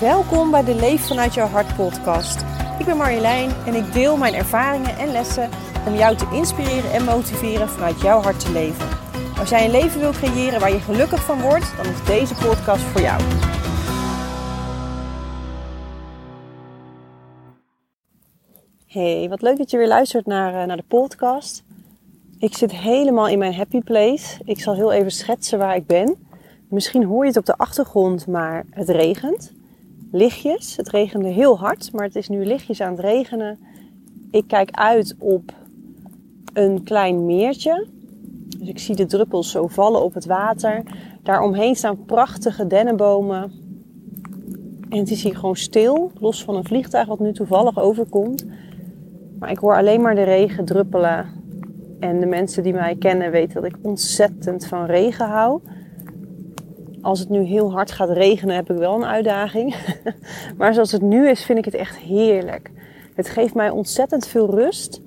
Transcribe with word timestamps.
Welkom 0.00 0.50
bij 0.50 0.64
de 0.64 0.74
Leef 0.74 1.06
vanuit 1.06 1.34
jouw 1.34 1.46
hart 1.46 1.76
podcast. 1.76 2.44
Ik 2.78 2.86
ben 2.86 2.96
Marjolein 2.96 3.50
en 3.66 3.74
ik 3.74 3.92
deel 3.92 4.16
mijn 4.16 4.34
ervaringen 4.34 4.98
en 4.98 5.12
lessen 5.12 5.50
om 5.86 5.94
jou 5.94 6.16
te 6.16 6.28
inspireren 6.32 6.92
en 6.92 7.04
motiveren 7.04 7.68
vanuit 7.68 8.00
jouw 8.00 8.20
hart 8.20 8.40
te 8.40 8.52
leven. 8.52 8.88
Als 9.38 9.48
jij 9.48 9.64
een 9.64 9.70
leven 9.70 10.00
wil 10.00 10.10
creëren 10.10 10.60
waar 10.60 10.72
je 10.72 10.78
gelukkig 10.80 11.24
van 11.24 11.40
wordt, 11.40 11.76
dan 11.76 11.86
is 11.86 12.04
deze 12.04 12.34
podcast 12.34 12.82
voor 12.82 13.00
jou. 13.00 13.22
Hey, 18.86 19.28
wat 19.28 19.42
leuk 19.42 19.58
dat 19.58 19.70
je 19.70 19.76
weer 19.76 19.88
luistert 19.88 20.26
naar, 20.26 20.60
eh, 20.60 20.66
naar 20.66 20.76
de 20.76 20.84
podcast. 20.88 21.64
Ik 22.38 22.56
zit 22.56 22.72
helemaal 22.72 23.28
in 23.28 23.38
mijn 23.38 23.54
happy 23.54 23.80
place. 23.80 24.40
Ik 24.44 24.60
zal 24.60 24.74
heel 24.74 24.92
even 24.92 25.10
schetsen 25.10 25.58
waar 25.58 25.76
ik 25.76 25.86
ben. 25.86 26.16
Misschien 26.68 27.04
hoor 27.04 27.22
je 27.22 27.28
het 27.28 27.38
op 27.38 27.46
de 27.46 27.56
achtergrond, 27.56 28.26
maar 28.26 28.64
het 28.70 28.88
regent. 28.88 29.53
Lichtjes. 30.14 30.76
Het 30.76 30.88
regende 30.88 31.28
heel 31.28 31.58
hard, 31.58 31.92
maar 31.92 32.04
het 32.04 32.16
is 32.16 32.28
nu 32.28 32.44
lichtjes 32.44 32.80
aan 32.80 32.90
het 32.90 33.00
regenen. 33.00 33.58
Ik 34.30 34.44
kijk 34.46 34.70
uit 34.70 35.14
op 35.18 35.52
een 36.52 36.82
klein 36.82 37.26
meertje. 37.26 37.86
Dus 38.58 38.68
ik 38.68 38.78
zie 38.78 38.94
de 38.94 39.06
druppels 39.06 39.50
zo 39.50 39.66
vallen 39.66 40.02
op 40.02 40.14
het 40.14 40.24
water. 40.24 40.82
Daaromheen 41.22 41.76
staan 41.76 42.04
prachtige 42.04 42.66
dennenbomen. 42.66 43.52
En 44.88 44.98
het 44.98 45.10
is 45.10 45.22
hier 45.22 45.36
gewoon 45.36 45.56
stil, 45.56 46.10
los 46.20 46.44
van 46.44 46.56
een 46.56 46.64
vliegtuig 46.64 47.06
wat 47.06 47.20
nu 47.20 47.32
toevallig 47.32 47.78
overkomt. 47.78 48.46
Maar 49.38 49.50
ik 49.50 49.58
hoor 49.58 49.76
alleen 49.76 50.00
maar 50.00 50.14
de 50.14 50.22
regen 50.22 50.64
druppelen. 50.64 51.26
En 52.00 52.20
de 52.20 52.26
mensen 52.26 52.62
die 52.62 52.72
mij 52.72 52.96
kennen 52.96 53.30
weten 53.30 53.62
dat 53.62 53.72
ik 53.72 53.78
ontzettend 53.82 54.66
van 54.66 54.84
regen 54.84 55.28
hou. 55.28 55.60
Als 57.04 57.18
het 57.18 57.28
nu 57.28 57.42
heel 57.42 57.72
hard 57.72 57.92
gaat 57.92 58.10
regenen, 58.10 58.54
heb 58.54 58.70
ik 58.70 58.76
wel 58.76 58.94
een 58.94 59.04
uitdaging. 59.04 59.76
maar 60.58 60.74
zoals 60.74 60.92
het 60.92 61.02
nu 61.02 61.28
is, 61.28 61.44
vind 61.44 61.58
ik 61.58 61.64
het 61.64 61.74
echt 61.74 61.96
heerlijk. 61.96 62.70
Het 63.14 63.28
geeft 63.28 63.54
mij 63.54 63.70
ontzettend 63.70 64.26
veel 64.26 64.50
rust. 64.50 65.00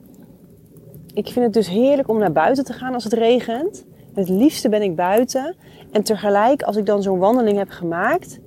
Ik 1.13 1.27
vind 1.27 1.45
het 1.45 1.53
dus 1.53 1.69
heerlijk 1.69 2.07
om 2.07 2.17
naar 2.17 2.31
buiten 2.31 2.66
te 2.66 2.73
gaan 2.73 2.94
als 2.94 3.03
het 3.03 3.13
regent. 3.13 3.85
Het 4.13 4.30
liefste 4.30 4.69
ben 4.69 4.81
ik 4.81 4.95
buiten. 4.95 5.55
En 5.91 6.03
tegelijk, 6.03 6.61
als 6.61 6.75
ik 6.75 6.85
dan 6.85 7.02
zo'n 7.02 7.19
wandeling 7.19 7.57
heb 7.57 7.69
gemaakt. 7.69 8.39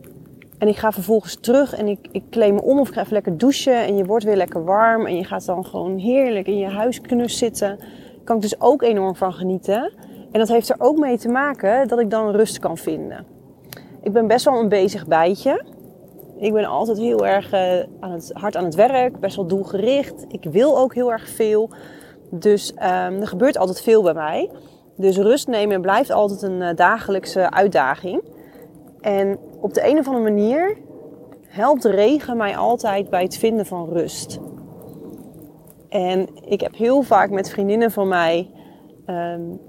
En 0.58 0.68
ik 0.68 0.76
ga 0.76 0.92
vervolgens 0.92 1.36
terug 1.40 1.74
en 1.74 1.88
ik, 1.88 2.08
ik 2.12 2.36
me 2.36 2.62
om 2.62 2.78
of 2.78 2.88
ik 2.88 2.94
ga 2.94 3.00
even 3.00 3.12
lekker 3.12 3.38
douchen. 3.38 3.86
En 3.86 3.96
je 3.96 4.04
wordt 4.04 4.24
weer 4.24 4.36
lekker 4.36 4.64
warm. 4.64 5.06
En 5.06 5.16
je 5.16 5.24
gaat 5.24 5.46
dan 5.46 5.64
gewoon 5.66 5.98
heerlijk 5.98 6.46
in 6.46 6.58
je 6.58 6.68
huisknus 6.68 7.38
zitten. 7.38 7.78
kan 8.24 8.36
ik 8.36 8.42
dus 8.42 8.60
ook 8.60 8.82
enorm 8.82 9.16
van 9.16 9.32
genieten. 9.32 9.92
En 10.32 10.38
dat 10.38 10.48
heeft 10.48 10.68
er 10.68 10.76
ook 10.78 10.98
mee 10.98 11.18
te 11.18 11.28
maken 11.28 11.88
dat 11.88 12.00
ik 12.00 12.10
dan 12.10 12.30
rust 12.30 12.58
kan 12.58 12.76
vinden. 12.76 13.38
Ik 14.02 14.12
ben 14.12 14.26
best 14.26 14.44
wel 14.44 14.58
een 14.58 14.68
bezig 14.68 15.06
bijtje. 15.06 15.64
Ik 16.38 16.52
ben 16.52 16.64
altijd 16.64 16.98
heel 16.98 17.26
erg 17.26 17.52
uh, 17.52 17.78
aan 18.00 18.10
het, 18.10 18.30
hard 18.32 18.56
aan 18.56 18.64
het 18.64 18.74
werk, 18.74 19.20
best 19.20 19.36
wel 19.36 19.46
doelgericht. 19.46 20.24
Ik 20.28 20.44
wil 20.44 20.78
ook 20.78 20.94
heel 20.94 21.12
erg 21.12 21.28
veel. 21.28 21.70
Dus 22.30 22.72
um, 22.72 23.20
er 23.20 23.26
gebeurt 23.26 23.58
altijd 23.58 23.80
veel 23.80 24.02
bij 24.02 24.14
mij. 24.14 24.50
Dus 24.96 25.16
rust 25.16 25.48
nemen 25.48 25.80
blijft 25.80 26.10
altijd 26.10 26.42
een 26.42 26.60
uh, 26.60 26.68
dagelijkse 26.74 27.50
uitdaging. 27.50 28.22
En 29.00 29.38
op 29.60 29.74
de 29.74 29.88
een 29.88 29.98
of 29.98 30.06
andere 30.06 30.24
manier 30.24 30.76
helpt 31.46 31.84
regen 31.84 32.36
mij 32.36 32.56
altijd 32.56 33.10
bij 33.10 33.22
het 33.22 33.36
vinden 33.36 33.66
van 33.66 33.88
rust. 33.88 34.40
En 35.88 36.28
ik 36.44 36.60
heb 36.60 36.76
heel 36.76 37.02
vaak 37.02 37.30
met 37.30 37.50
vriendinnen 37.50 37.90
van 37.90 38.08
mij 38.08 38.50
um, 39.06 39.60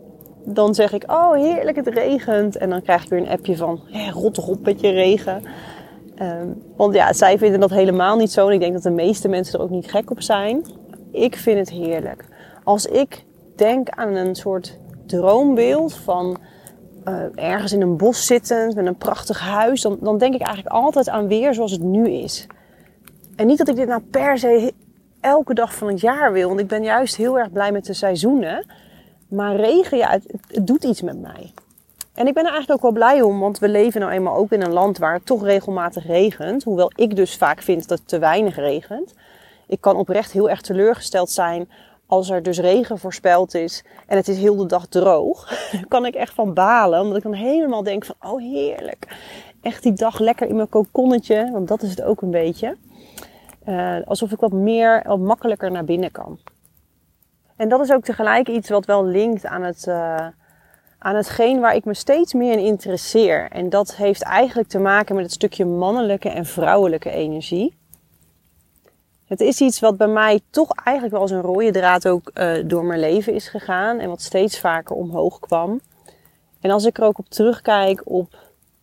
dan 0.43 0.75
zeg 0.75 0.93
ik, 0.93 1.11
oh 1.11 1.33
heerlijk, 1.33 1.75
het 1.75 1.87
regent. 1.87 2.57
En 2.57 2.69
dan 2.69 2.81
krijg 2.81 3.03
ik 3.03 3.09
weer 3.09 3.19
een 3.19 3.29
appje 3.29 3.57
van, 3.57 3.79
hey, 3.85 4.09
rot 4.09 4.33
toch 4.33 4.61
met 4.61 4.81
je 4.81 4.89
regen. 4.89 5.43
Um, 6.21 6.61
want 6.75 6.93
ja, 6.93 7.13
zij 7.13 7.37
vinden 7.37 7.59
dat 7.59 7.69
helemaal 7.69 8.17
niet 8.17 8.31
zo. 8.31 8.47
En 8.47 8.53
ik 8.53 8.59
denk 8.59 8.73
dat 8.73 8.83
de 8.83 8.89
meeste 8.89 9.27
mensen 9.27 9.59
er 9.59 9.65
ook 9.65 9.69
niet 9.69 9.91
gek 9.91 10.11
op 10.11 10.21
zijn. 10.21 10.65
Ik 11.11 11.35
vind 11.35 11.57
het 11.57 11.69
heerlijk. 11.69 12.25
Als 12.63 12.85
ik 12.85 13.25
denk 13.55 13.89
aan 13.89 14.15
een 14.15 14.35
soort 14.35 14.79
droombeeld 15.05 15.93
van 15.93 16.37
uh, 17.07 17.23
ergens 17.35 17.73
in 17.73 17.81
een 17.81 17.97
bos 17.97 18.25
zittend 18.25 18.75
met 18.75 18.85
een 18.85 18.95
prachtig 18.95 19.39
huis, 19.39 19.81
dan, 19.81 19.97
dan 20.01 20.17
denk 20.17 20.33
ik 20.33 20.41
eigenlijk 20.41 20.75
altijd 20.75 21.09
aan 21.09 21.27
weer 21.27 21.53
zoals 21.53 21.71
het 21.71 21.81
nu 21.81 22.09
is. 22.09 22.47
En 23.35 23.47
niet 23.47 23.57
dat 23.57 23.67
ik 23.67 23.75
dit 23.75 23.87
nou 23.87 24.01
per 24.01 24.37
se 24.37 24.73
elke 25.19 25.53
dag 25.53 25.75
van 25.75 25.87
het 25.87 25.99
jaar 25.99 26.33
wil, 26.33 26.47
want 26.47 26.59
ik 26.59 26.67
ben 26.67 26.83
juist 26.83 27.15
heel 27.15 27.39
erg 27.39 27.51
blij 27.51 27.71
met 27.71 27.85
de 27.85 27.93
seizoenen. 27.93 28.65
Maar 29.31 29.55
regen, 29.55 29.97
ja, 29.97 30.09
het, 30.09 30.67
doet 30.67 30.83
iets 30.83 31.01
met 31.01 31.21
mij. 31.21 31.53
En 32.13 32.27
ik 32.27 32.33
ben 32.33 32.45
er 32.45 32.51
eigenlijk 32.51 32.71
ook 32.71 32.93
wel 32.93 33.03
blij 33.03 33.21
om, 33.21 33.39
want 33.39 33.59
we 33.59 33.69
leven 33.69 34.01
nou 34.01 34.13
eenmaal 34.13 34.35
ook 34.35 34.51
in 34.51 34.61
een 34.61 34.73
land 34.73 34.97
waar 34.97 35.13
het 35.13 35.25
toch 35.25 35.43
regelmatig 35.43 36.05
regent. 36.05 36.63
Hoewel 36.63 36.91
ik 36.95 37.15
dus 37.15 37.37
vaak 37.37 37.61
vind 37.61 37.87
dat 37.87 37.99
het 37.99 38.07
te 38.07 38.19
weinig 38.19 38.55
regent. 38.55 39.13
Ik 39.67 39.81
kan 39.81 39.95
oprecht 39.95 40.31
heel 40.31 40.49
erg 40.49 40.61
teleurgesteld 40.61 41.29
zijn 41.29 41.69
als 42.05 42.29
er 42.29 42.43
dus 42.43 42.59
regen 42.59 42.99
voorspeld 42.99 43.53
is 43.53 43.83
en 44.07 44.17
het 44.17 44.27
is 44.27 44.37
heel 44.37 44.55
de 44.55 44.65
dag 44.65 44.87
droog. 44.87 45.51
Kan 45.87 46.05
ik 46.05 46.15
echt 46.15 46.33
van 46.33 46.53
balen, 46.53 47.01
omdat 47.01 47.17
ik 47.17 47.23
dan 47.23 47.33
helemaal 47.33 47.83
denk 47.83 48.05
van, 48.05 48.15
oh 48.31 48.39
heerlijk. 48.39 49.07
Echt 49.61 49.83
die 49.83 49.93
dag 49.93 50.19
lekker 50.19 50.47
in 50.47 50.55
mijn 50.55 50.69
kokonnetje, 50.69 51.49
want 51.51 51.67
dat 51.67 51.81
is 51.81 51.89
het 51.89 52.01
ook 52.01 52.21
een 52.21 52.31
beetje. 52.31 52.77
Uh, 53.67 53.95
alsof 54.05 54.31
ik 54.31 54.39
wat 54.39 54.51
meer, 54.51 55.03
wat 55.05 55.19
makkelijker 55.19 55.71
naar 55.71 55.85
binnen 55.85 56.11
kan. 56.11 56.39
En 57.61 57.69
dat 57.69 57.79
is 57.79 57.91
ook 57.91 58.03
tegelijk 58.03 58.47
iets 58.47 58.69
wat 58.69 58.85
wel 58.85 59.05
linkt 59.05 59.45
aan, 59.45 59.61
het, 59.61 59.85
uh, 59.87 60.27
aan 60.97 61.15
hetgeen 61.15 61.59
waar 61.59 61.75
ik 61.75 61.85
me 61.85 61.93
steeds 61.93 62.33
meer 62.33 62.51
in 62.51 62.59
interesseer. 62.59 63.49
En 63.51 63.69
dat 63.69 63.95
heeft 63.95 64.21
eigenlijk 64.21 64.69
te 64.69 64.79
maken 64.79 65.15
met 65.15 65.23
het 65.23 65.33
stukje 65.33 65.65
mannelijke 65.65 66.29
en 66.29 66.45
vrouwelijke 66.45 67.09
energie. 67.09 67.77
Het 69.25 69.39
is 69.41 69.61
iets 69.61 69.79
wat 69.79 69.97
bij 69.97 70.07
mij 70.07 70.39
toch 70.49 70.71
eigenlijk 70.71 71.13
wel 71.13 71.21
als 71.21 71.31
een 71.31 71.41
rode 71.41 71.71
draad 71.71 72.07
ook 72.07 72.31
uh, 72.33 72.53
door 72.65 72.85
mijn 72.85 72.99
leven 72.99 73.33
is 73.33 73.47
gegaan. 73.47 73.99
En 73.99 74.09
wat 74.09 74.21
steeds 74.21 74.59
vaker 74.59 74.95
omhoog 74.95 75.39
kwam. 75.39 75.79
En 76.61 76.71
als 76.71 76.85
ik 76.85 76.97
er 76.97 77.03
ook 77.03 77.19
op 77.19 77.29
terugkijk 77.29 78.01
op 78.05 78.37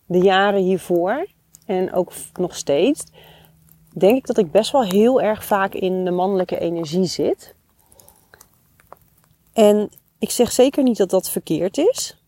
de 0.06 0.18
jaren 0.18 0.60
hiervoor. 0.60 1.26
En 1.66 1.92
ook 1.92 2.12
nog 2.38 2.56
steeds. 2.56 3.04
Denk 3.94 4.16
ik 4.16 4.26
dat 4.26 4.38
ik 4.38 4.50
best 4.50 4.72
wel 4.72 4.84
heel 4.84 5.20
erg 5.20 5.44
vaak 5.44 5.74
in 5.74 6.04
de 6.04 6.10
mannelijke 6.10 6.58
energie 6.58 7.06
zit. 7.06 7.56
En 9.58 9.91
ik 10.19 10.30
zeg 10.30 10.52
zeker 10.52 10.82
niet 10.82 10.96
dat 10.96 11.10
dat 11.10 11.30
verkeerd 11.30 11.78
is. 11.78 12.22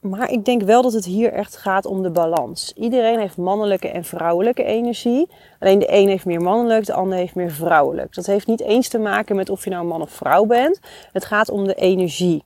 Maar 0.00 0.30
ik 0.30 0.44
denk 0.44 0.62
wel 0.62 0.82
dat 0.82 0.92
het 0.92 1.04
hier 1.04 1.32
echt 1.32 1.56
gaat 1.56 1.86
om 1.86 2.02
de 2.02 2.10
balans. 2.10 2.72
Iedereen 2.72 3.18
heeft 3.18 3.36
mannelijke 3.36 3.88
en 3.88 4.04
vrouwelijke 4.04 4.64
energie. 4.64 5.28
Alleen 5.58 5.78
de 5.78 5.92
een 5.92 6.08
heeft 6.08 6.24
meer 6.24 6.40
mannelijk, 6.40 6.86
de 6.86 6.92
ander 6.92 7.18
heeft 7.18 7.34
meer 7.34 7.50
vrouwelijk. 7.50 8.14
Dat 8.14 8.26
heeft 8.26 8.46
niet 8.46 8.60
eens 8.60 8.88
te 8.88 8.98
maken 8.98 9.36
met 9.36 9.50
of 9.50 9.64
je 9.64 9.70
nou 9.70 9.86
man 9.86 10.02
of 10.02 10.10
vrouw 10.10 10.44
bent. 10.44 10.80
Het 11.12 11.24
gaat 11.24 11.50
om 11.50 11.66
de 11.66 11.74
energie. 11.74 12.44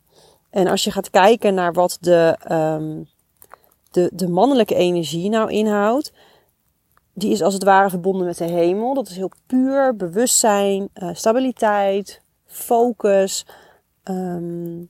En 0.50 0.66
als 0.66 0.84
je 0.84 0.90
gaat 0.90 1.10
kijken 1.10 1.54
naar 1.54 1.72
wat 1.72 1.98
de, 2.00 2.38
um, 2.50 3.08
de, 3.90 4.10
de 4.12 4.28
mannelijke 4.28 4.74
energie 4.74 5.28
nou 5.28 5.50
inhoudt, 5.50 6.12
die 7.14 7.30
is 7.30 7.42
als 7.42 7.54
het 7.54 7.64
ware 7.64 7.90
verbonden 7.90 8.26
met 8.26 8.38
de 8.38 8.44
hemel. 8.44 8.94
Dat 8.94 9.08
is 9.08 9.16
heel 9.16 9.32
puur 9.46 9.96
bewustzijn, 9.96 10.88
uh, 10.94 11.08
stabiliteit, 11.12 12.22
focus, 12.46 13.46
um, 14.04 14.88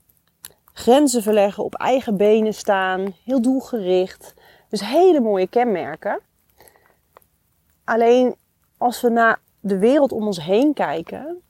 grenzen 0.73 1.23
verleggen, 1.23 1.63
op 1.63 1.75
eigen 1.75 2.17
benen 2.17 2.53
staan, 2.53 3.15
heel 3.23 3.41
doelgericht. 3.41 4.33
Dus 4.69 4.81
hele 4.81 5.19
mooie 5.19 5.47
kenmerken. 5.47 6.19
Alleen 7.83 8.35
als 8.77 9.01
we 9.01 9.09
naar 9.09 9.39
de 9.59 9.77
wereld 9.77 10.11
om 10.11 10.25
ons 10.25 10.43
heen 10.43 10.73
kijken, 10.73 11.41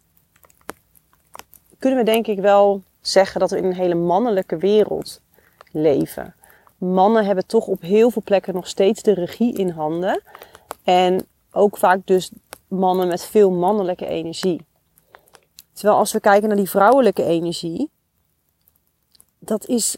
kunnen 1.80 2.00
we 2.00 2.06
denk 2.06 2.28
ik 2.28 2.40
wel 2.40 2.84
zeggen 3.02 3.40
dat 3.40 3.52
we 3.52 3.58
in 3.58 3.64
een 3.64 3.74
hele 3.74 3.96
mannelijke 3.96 4.58
wereld 4.58 5.22
leven. 5.72 6.36
Mannen 6.78 7.26
hebben 7.26 7.48
toch 7.48 7.68
op 7.68 7.82
heel 7.82 8.10
veel 8.10 8.22
plekken 8.26 8.54
nog 8.54 8.68
steeds 8.68 9.02
de 9.02 9.14
regie 9.14 9.54
in 9.54 9.70
handen. 9.70 10.22
En 10.84 11.28
ook 11.52 11.78
vaak 11.78 12.00
dus 12.06 12.32
mannen 12.68 13.08
met 13.08 13.24
veel 13.24 13.52
mannelijke 13.52 14.08
energie. 14.08 14.66
Terwijl 15.76 15.98
als 15.98 16.12
we 16.12 16.20
kijken 16.20 16.48
naar 16.48 16.58
die 16.58 16.70
vrouwelijke 16.70 17.24
energie, 17.24 17.90
dat 19.40 19.66
is 19.66 19.98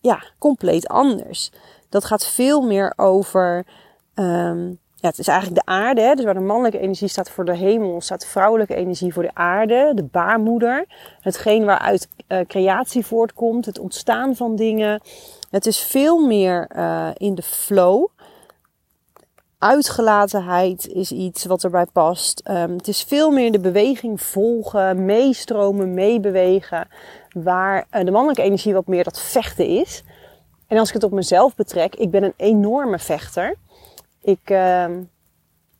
ja, 0.00 0.22
compleet 0.38 0.88
anders. 0.88 1.50
Dat 1.88 2.04
gaat 2.04 2.26
veel 2.26 2.62
meer 2.62 2.92
over. 2.96 3.66
Um, 4.14 4.80
ja, 4.94 5.08
het 5.08 5.18
is 5.18 5.28
eigenlijk 5.28 5.66
de 5.66 5.72
aarde. 5.72 6.12
Dus 6.14 6.24
waar 6.24 6.34
de 6.34 6.40
mannelijke 6.40 6.78
energie 6.78 7.08
staat 7.08 7.30
voor 7.30 7.44
de 7.44 7.56
hemel, 7.56 8.00
staat 8.00 8.20
de 8.20 8.26
vrouwelijke 8.26 8.74
energie 8.74 9.12
voor 9.12 9.22
de 9.22 9.34
aarde, 9.34 9.92
de 9.94 10.04
baarmoeder. 10.04 10.84
Hetgeen 11.20 11.64
waaruit 11.64 12.08
uh, 12.28 12.38
creatie 12.46 13.06
voortkomt, 13.06 13.66
het 13.66 13.78
ontstaan 13.78 14.36
van 14.36 14.56
dingen. 14.56 15.00
Het 15.50 15.66
is 15.66 15.78
veel 15.78 16.26
meer 16.26 16.70
uh, 16.76 17.08
in 17.14 17.34
de 17.34 17.42
flow 17.42 18.08
uitgelatenheid 19.62 20.88
is 20.88 21.12
iets 21.12 21.44
wat 21.44 21.64
erbij 21.64 21.86
past. 21.92 22.42
Um, 22.50 22.76
het 22.76 22.88
is 22.88 23.02
veel 23.02 23.30
meer 23.30 23.52
de 23.52 23.60
beweging 23.60 24.22
volgen, 24.22 25.04
meestromen, 25.04 25.94
meebewegen. 25.94 26.88
Waar 27.32 27.86
uh, 27.90 28.04
de 28.04 28.10
mannelijke 28.10 28.42
energie 28.42 28.72
wat 28.72 28.86
meer 28.86 29.04
dat 29.04 29.20
vechten 29.20 29.66
is. 29.66 30.02
En 30.66 30.78
als 30.78 30.88
ik 30.88 30.94
het 30.94 31.04
op 31.04 31.12
mezelf 31.12 31.54
betrek, 31.54 31.94
ik 31.94 32.10
ben 32.10 32.22
een 32.22 32.34
enorme 32.36 32.98
vechter. 32.98 33.56
Ik 34.22 34.40
ehm, 34.44 35.02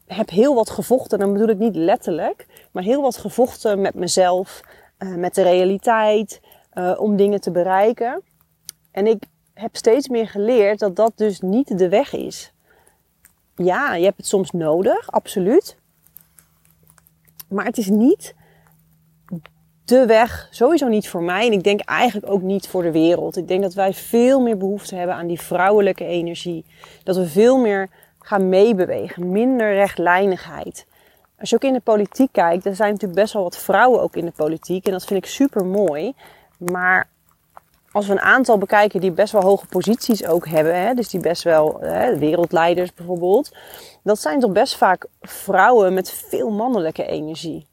heb 0.07 0.31
heel 0.31 0.55
wat 0.55 0.71
gevochten, 0.71 1.19
dan 1.19 1.33
bedoel 1.33 1.49
ik 1.49 1.59
niet 1.59 1.77
letterlijk, 1.77 2.47
maar 2.73 2.83
heel 2.83 3.03
wat 3.03 3.17
gevochten 3.17 3.81
met 3.81 3.95
mezelf, 3.95 4.61
uh, 4.99 5.15
met 5.15 5.35
de 5.35 5.43
realiteit, 5.43 6.41
uh, 6.75 6.95
om 7.01 7.17
dingen 7.17 7.41
te 7.41 7.51
bereiken. 7.51 8.23
En 8.91 9.07
ik 9.07 9.23
heb 9.55 9.77
steeds 9.77 10.09
meer 10.09 10.29
geleerd 10.29 10.79
dat 10.79 10.97
dat 10.97 11.13
dus 11.15 11.41
niet 11.41 11.79
de 11.79 11.89
weg 11.89 12.13
is. 12.13 12.52
Ja, 13.65 13.95
je 13.95 14.05
hebt 14.05 14.17
het 14.17 14.27
soms 14.27 14.51
nodig, 14.51 15.11
absoluut. 15.11 15.77
Maar 17.49 17.65
het 17.65 17.79
is 17.79 17.89
niet 17.89 18.35
de 19.85 20.07
weg, 20.07 20.49
sowieso 20.51 20.89
niet 20.89 21.09
voor 21.09 21.23
mij. 21.23 21.47
En 21.47 21.53
ik 21.53 21.65
denk 21.65 21.81
eigenlijk 21.81 22.33
ook 22.33 22.43
niet 22.43 22.69
voor 22.69 22.83
de 22.83 22.93
wereld. 22.93 23.37
Ik 23.37 23.49
denk 23.49 23.63
dat 23.63 23.75
wij 23.75 23.93
veel 23.93 24.41
meer 24.41 24.57
behoefte 24.57 24.95
hebben 24.95 25.17
aan 25.17 25.27
die 25.27 25.41
vrouwelijke 25.41 26.05
energie. 26.05 26.65
Dat 27.03 27.17
we 27.17 27.29
veel 27.29 27.59
meer 27.59 27.89
gaan 28.19 28.49
meebewegen. 28.49 29.31
Minder 29.31 29.75
rechtlijnigheid. 29.75 30.87
Als 31.39 31.51
je 31.51 31.57
ook 31.57 31.65
in 31.65 31.73
de 31.73 31.81
politiek 31.81 32.33
kijkt, 32.33 32.67
er 32.67 32.75
zijn 32.75 32.93
natuurlijk 32.93 33.21
best 33.21 33.33
wel 33.33 33.43
wat 33.43 33.59
vrouwen 33.59 34.01
ook 34.01 34.17
in 34.17 34.25
de 34.25 34.33
politiek. 34.37 34.87
En 34.87 34.93
dat 34.93 35.05
vind 35.05 35.25
ik 35.25 35.31
super 35.31 35.65
mooi. 35.65 36.15
Maar 36.59 37.09
als 37.93 38.07
we 38.07 38.13
een 38.13 38.21
aantal 38.21 38.59
bekijken 38.59 39.01
die 39.01 39.13
best 39.13 39.33
wel 39.33 39.43
hoge 39.43 39.67
posities 39.67 40.27
ook 40.27 40.47
hebben, 40.47 40.81
hè, 40.81 40.95
dus 40.95 41.09
die 41.09 41.21
best 41.21 41.43
wel 41.43 41.81
hè, 41.81 42.19
wereldleiders 42.19 42.95
bijvoorbeeld, 42.95 43.57
dat 44.03 44.21
zijn 44.21 44.41
toch 44.41 44.53
best 44.53 44.77
vaak 44.77 45.07
vrouwen 45.21 45.95
met 45.95 46.11
veel 46.11 46.51
mannelijke 46.51 47.07
energie. 47.07 47.67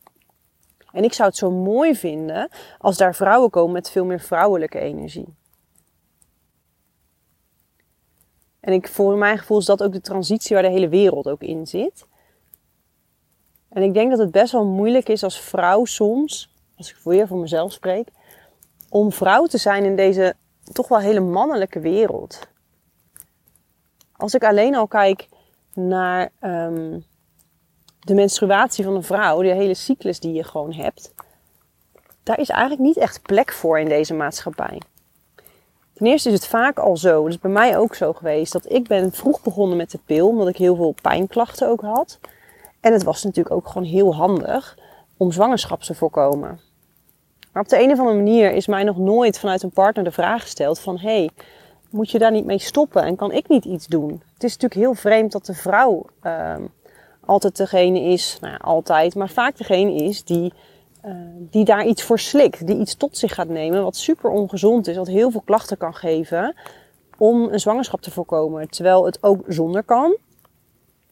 En 0.91 1.03
ik 1.03 1.13
zou 1.13 1.29
het 1.29 1.37
zo 1.37 1.51
mooi 1.51 1.95
vinden 1.95 2.49
als 2.77 2.97
daar 2.97 3.15
vrouwen 3.15 3.49
komen 3.49 3.71
met 3.71 3.89
veel 3.89 4.05
meer 4.05 4.19
vrouwelijke 4.19 4.79
energie. 4.79 5.37
En 8.59 8.73
ik, 8.73 8.87
voor 8.87 9.17
mijn 9.17 9.37
gevoel 9.37 9.57
is 9.57 9.65
dat 9.65 9.83
ook 9.83 9.93
de 9.93 10.01
transitie 10.01 10.55
waar 10.55 10.63
de 10.63 10.71
hele 10.71 10.89
wereld 10.89 11.27
ook 11.27 11.41
in 11.41 11.67
zit. 11.67 12.05
En 13.69 13.83
ik 13.83 13.93
denk 13.93 14.09
dat 14.09 14.19
het 14.19 14.31
best 14.31 14.51
wel 14.51 14.65
moeilijk 14.65 15.09
is 15.09 15.23
als 15.23 15.39
vrouw 15.39 15.85
soms, 15.85 16.53
als 16.77 16.89
ik 16.89 16.97
weer 17.03 17.27
voor 17.27 17.37
mezelf 17.37 17.71
spreek, 17.71 18.07
om 18.89 19.11
vrouw 19.11 19.45
te 19.45 19.57
zijn 19.57 19.83
in 19.83 19.95
deze 19.95 20.35
toch 20.73 20.87
wel 20.87 20.99
hele 20.99 21.19
mannelijke 21.19 21.79
wereld. 21.79 22.47
Als 24.15 24.33
ik 24.33 24.43
alleen 24.43 24.75
al 24.75 24.87
kijk 24.87 25.27
naar 25.73 26.29
um, 26.41 27.05
de 27.99 28.13
menstruatie 28.13 28.83
van 28.83 28.95
een 28.95 29.03
vrouw, 29.03 29.41
de 29.41 29.53
hele 29.53 29.73
cyclus 29.73 30.19
die 30.19 30.33
je 30.33 30.43
gewoon 30.43 30.73
hebt, 30.73 31.13
daar 32.23 32.39
is 32.39 32.49
eigenlijk 32.49 32.81
niet 32.81 32.97
echt 32.97 33.21
plek 33.21 33.51
voor 33.51 33.79
in 33.79 33.89
deze 33.89 34.13
maatschappij. 34.13 34.81
Ten 35.93 36.07
eerste 36.07 36.29
is 36.29 36.35
het 36.35 36.47
vaak 36.47 36.79
al 36.79 36.97
zo, 36.97 37.23
dat 37.23 37.31
is 37.31 37.39
bij 37.39 37.51
mij 37.51 37.77
ook 37.77 37.95
zo 37.95 38.13
geweest, 38.13 38.51
dat 38.51 38.71
ik 38.71 38.87
ben 38.87 39.11
vroeg 39.11 39.41
begonnen 39.41 39.77
met 39.77 39.91
de 39.91 39.99
pil, 40.05 40.27
omdat 40.27 40.47
ik 40.47 40.57
heel 40.57 40.75
veel 40.75 40.95
pijnklachten 41.01 41.67
ook 41.67 41.81
had. 41.81 42.19
En 42.79 42.93
het 42.93 43.03
was 43.03 43.23
natuurlijk 43.23 43.55
ook 43.55 43.67
gewoon 43.67 43.87
heel 43.87 44.15
handig 44.15 44.77
om 45.17 45.31
zwangerschap 45.31 45.81
te 45.81 45.95
voorkomen. 45.95 46.59
Maar 47.59 47.67
op 47.67 47.77
de 47.77 47.83
een 47.83 47.91
of 47.91 47.99
andere 47.99 48.17
manier 48.17 48.51
is 48.51 48.67
mij 48.67 48.83
nog 48.83 48.97
nooit 48.97 49.39
vanuit 49.39 49.63
een 49.63 49.71
partner 49.71 50.03
de 50.03 50.11
vraag 50.11 50.41
gesteld 50.41 50.79
van... 50.79 50.97
hey, 50.99 51.29
moet 51.89 52.11
je 52.11 52.19
daar 52.19 52.31
niet 52.31 52.45
mee 52.45 52.59
stoppen 52.59 53.03
en 53.03 53.15
kan 53.15 53.31
ik 53.31 53.47
niet 53.47 53.65
iets 53.65 53.87
doen? 53.87 54.21
Het 54.33 54.43
is 54.43 54.57
natuurlijk 54.57 54.81
heel 54.81 54.93
vreemd 54.93 55.31
dat 55.31 55.45
de 55.45 55.53
vrouw 55.53 56.05
uh, 56.23 56.55
altijd 57.25 57.57
degene 57.57 57.99
is, 57.99 58.37
nou 58.41 58.53
ja, 58.53 58.59
altijd, 58.59 59.15
maar 59.15 59.29
vaak 59.29 59.57
degene 59.57 59.93
is 59.93 60.23
die, 60.23 60.53
uh, 61.05 61.11
die 61.37 61.65
daar 61.65 61.85
iets 61.85 62.03
voor 62.03 62.19
slikt. 62.19 62.67
Die 62.67 62.79
iets 62.79 62.95
tot 62.95 63.17
zich 63.17 63.33
gaat 63.33 63.47
nemen 63.47 63.83
wat 63.83 63.95
super 63.95 64.29
ongezond 64.29 64.87
is, 64.87 64.97
wat 64.97 65.07
heel 65.07 65.31
veel 65.31 65.43
klachten 65.45 65.77
kan 65.77 65.93
geven 65.93 66.55
om 67.17 67.47
een 67.51 67.59
zwangerschap 67.59 68.01
te 68.01 68.11
voorkomen. 68.11 68.69
Terwijl 68.69 69.05
het 69.05 69.23
ook 69.23 69.43
zonder 69.47 69.83
kan. 69.83 70.17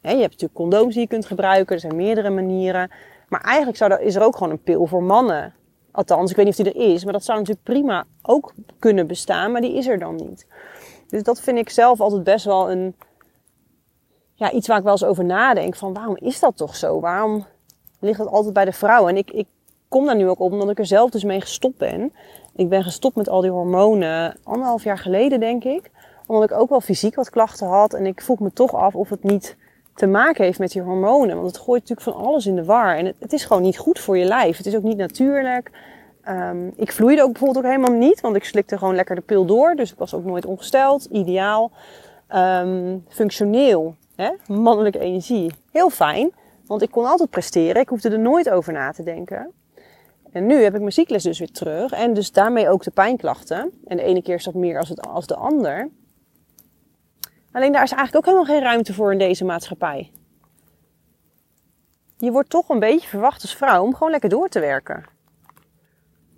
je 0.02 0.08
hebt 0.08 0.22
natuurlijk 0.22 0.54
condooms 0.54 0.94
die 0.94 1.02
je 1.02 1.10
kunt 1.10 1.26
gebruiken, 1.26 1.76
er 1.76 1.82
zijn 1.82 1.96
meerdere 1.96 2.30
manieren. 2.30 2.92
Maar 3.28 3.42
eigenlijk 3.42 4.02
is 4.02 4.16
er 4.16 4.24
ook 4.24 4.38
gewoon 4.38 4.52
een 4.52 4.64
pil 4.64 4.86
voor 4.86 5.04
mannen. 5.04 5.56
Althans, 5.98 6.30
ik 6.30 6.36
weet 6.36 6.46
niet 6.46 6.60
of 6.60 6.66
die 6.66 6.74
er 6.74 6.94
is, 6.94 7.04
maar 7.04 7.14
dat 7.14 7.24
zou 7.24 7.38
natuurlijk 7.38 7.66
prima 7.66 8.06
ook 8.22 8.54
kunnen 8.80 9.08
bestaan, 9.08 9.52
maar 9.52 9.62
die 9.62 9.76
is 9.76 9.88
er 9.88 10.00
dan 10.00 10.16
niet. 10.16 10.48
Dus 11.10 11.24
dat 11.24 11.42
vind 11.42 11.58
ik 11.58 11.70
zelf 11.70 12.02
altijd 12.02 12.24
best 12.24 12.46
wel 12.46 12.72
een, 12.72 12.96
ja, 14.34 14.52
iets 14.52 14.68
waar 14.68 14.78
ik 14.78 14.84
wel 14.84 14.92
eens 14.92 15.04
over 15.04 15.26
nadenk. 15.26 15.76
Van 15.76 15.94
waarom 15.94 16.18
is 16.18 16.40
dat 16.40 16.58
toch 16.58 16.76
zo? 16.76 17.00
Waarom 17.00 17.46
ligt 18.00 18.20
het 18.20 18.28
altijd 18.28 18.54
bij 18.54 18.66
de 18.66 18.72
vrouw? 18.72 19.08
En 19.08 19.18
ik, 19.18 19.32
ik 19.32 19.48
kom 19.88 20.06
daar 20.06 20.16
nu 20.16 20.30
ook 20.30 20.40
op 20.40 20.52
omdat 20.52 20.70
ik 20.70 20.80
er 20.80 20.86
zelf 20.86 21.10
dus 21.10 21.24
mee 21.24 21.42
gestopt 21.42 21.78
ben. 21.78 22.14
Ik 22.56 22.70
ben 22.70 22.84
gestopt 22.84 23.16
met 23.16 23.30
al 23.30 23.42
die 23.42 23.52
hormonen 23.52 24.38
anderhalf 24.44 24.84
jaar 24.84 24.98
geleden, 24.98 25.40
denk 25.40 25.64
ik. 25.64 25.92
Omdat 26.26 26.52
ik 26.52 26.58
ook 26.58 26.70
wel 26.70 26.82
fysiek 26.82 27.16
wat 27.16 27.30
klachten 27.30 27.68
had. 27.68 27.94
En 27.94 28.06
ik 28.06 28.22
vroeg 28.22 28.40
me 28.40 28.54
toch 28.54 28.74
af 28.76 28.96
of 28.96 29.10
het 29.10 29.24
niet 29.24 29.56
te 29.98 30.08
maken 30.08 30.44
heeft 30.44 30.60
met 30.60 30.72
die 30.72 30.82
hormonen. 30.82 31.36
Want 31.36 31.48
het 31.48 31.58
gooit 31.58 31.82
natuurlijk 31.82 32.18
van 32.18 32.26
alles 32.26 32.46
in 32.46 32.56
de 32.56 32.66
war. 32.66 32.96
En 32.96 33.06
het, 33.06 33.16
het 33.20 33.34
is 33.34 33.46
gewoon 33.46 33.62
niet 33.62 33.78
goed 33.78 34.00
voor 34.00 34.18
je 34.18 34.26
lijf. 34.26 34.58
Het 34.58 34.66
is 34.66 34.76
ook 34.76 34.84
niet 34.84 34.98
natuurlijk. 34.98 35.72
Um, 36.30 36.74
ik 36.76 36.92
vloeide 36.92 37.22
ook 37.22 37.32
bijvoorbeeld 37.32 37.66
ook 37.66 37.72
helemaal 37.72 37.98
niet. 37.98 38.22
Want 38.22 38.36
ik 38.36 38.44
slikte 38.44 38.78
gewoon 38.78 38.96
lekker 38.96 39.16
de 39.16 39.22
pil 39.22 39.46
door. 39.46 39.76
Dus 39.76 39.92
ik 39.92 39.98
was 39.98 40.14
ook 40.14 40.24
nooit 40.24 40.46
ongesteld. 40.46 41.06
Ideaal. 41.06 41.72
Um, 42.36 43.06
functioneel. 43.08 43.96
Hè? 44.16 44.30
Mannelijke 44.48 45.00
energie. 45.00 45.52
Heel 45.72 45.90
fijn. 45.90 46.32
Want 46.66 46.82
ik 46.82 46.92
kon 46.92 47.06
altijd 47.06 47.30
presteren. 47.30 47.82
Ik 47.82 47.90
hoefde 47.90 48.10
er 48.10 48.20
nooit 48.20 48.50
over 48.50 48.74
na 48.74 48.92
te 48.92 49.04
denken. 49.04 49.52
En 50.32 50.46
nu 50.46 50.56
heb 50.56 50.74
ik 50.74 50.80
mijn 50.80 50.92
cyclus 50.92 51.24
dus 51.24 51.40
weer 51.40 51.52
terug. 51.52 51.92
En 51.92 52.14
dus 52.14 52.32
daarmee 52.32 52.70
ook 52.70 52.84
de 52.84 52.92
pijnklachten. 52.92 53.72
En 53.88 53.98
de 53.98 54.04
ene 54.04 54.22
keer 54.22 54.36
is 54.36 54.52
meer 54.54 54.80
als, 54.80 54.90
het, 54.90 55.08
als 55.08 55.28
de 55.28 55.36
ander. 55.36 55.90
Alleen 57.52 57.72
daar 57.72 57.84
is 57.84 57.92
eigenlijk 57.92 58.16
ook 58.16 58.34
helemaal 58.34 58.56
geen 58.56 58.70
ruimte 58.70 58.94
voor 58.94 59.12
in 59.12 59.18
deze 59.18 59.46
maatschappij. 59.46 60.12
Je 62.18 62.32
wordt 62.32 62.50
toch 62.50 62.70
een 62.70 62.80
beetje 62.80 63.08
verwacht 63.08 63.42
als 63.42 63.56
vrouw 63.56 63.84
om 63.84 63.94
gewoon 63.94 64.12
lekker 64.12 64.30
door 64.30 64.50
te 64.50 64.60
werken. 64.60 65.04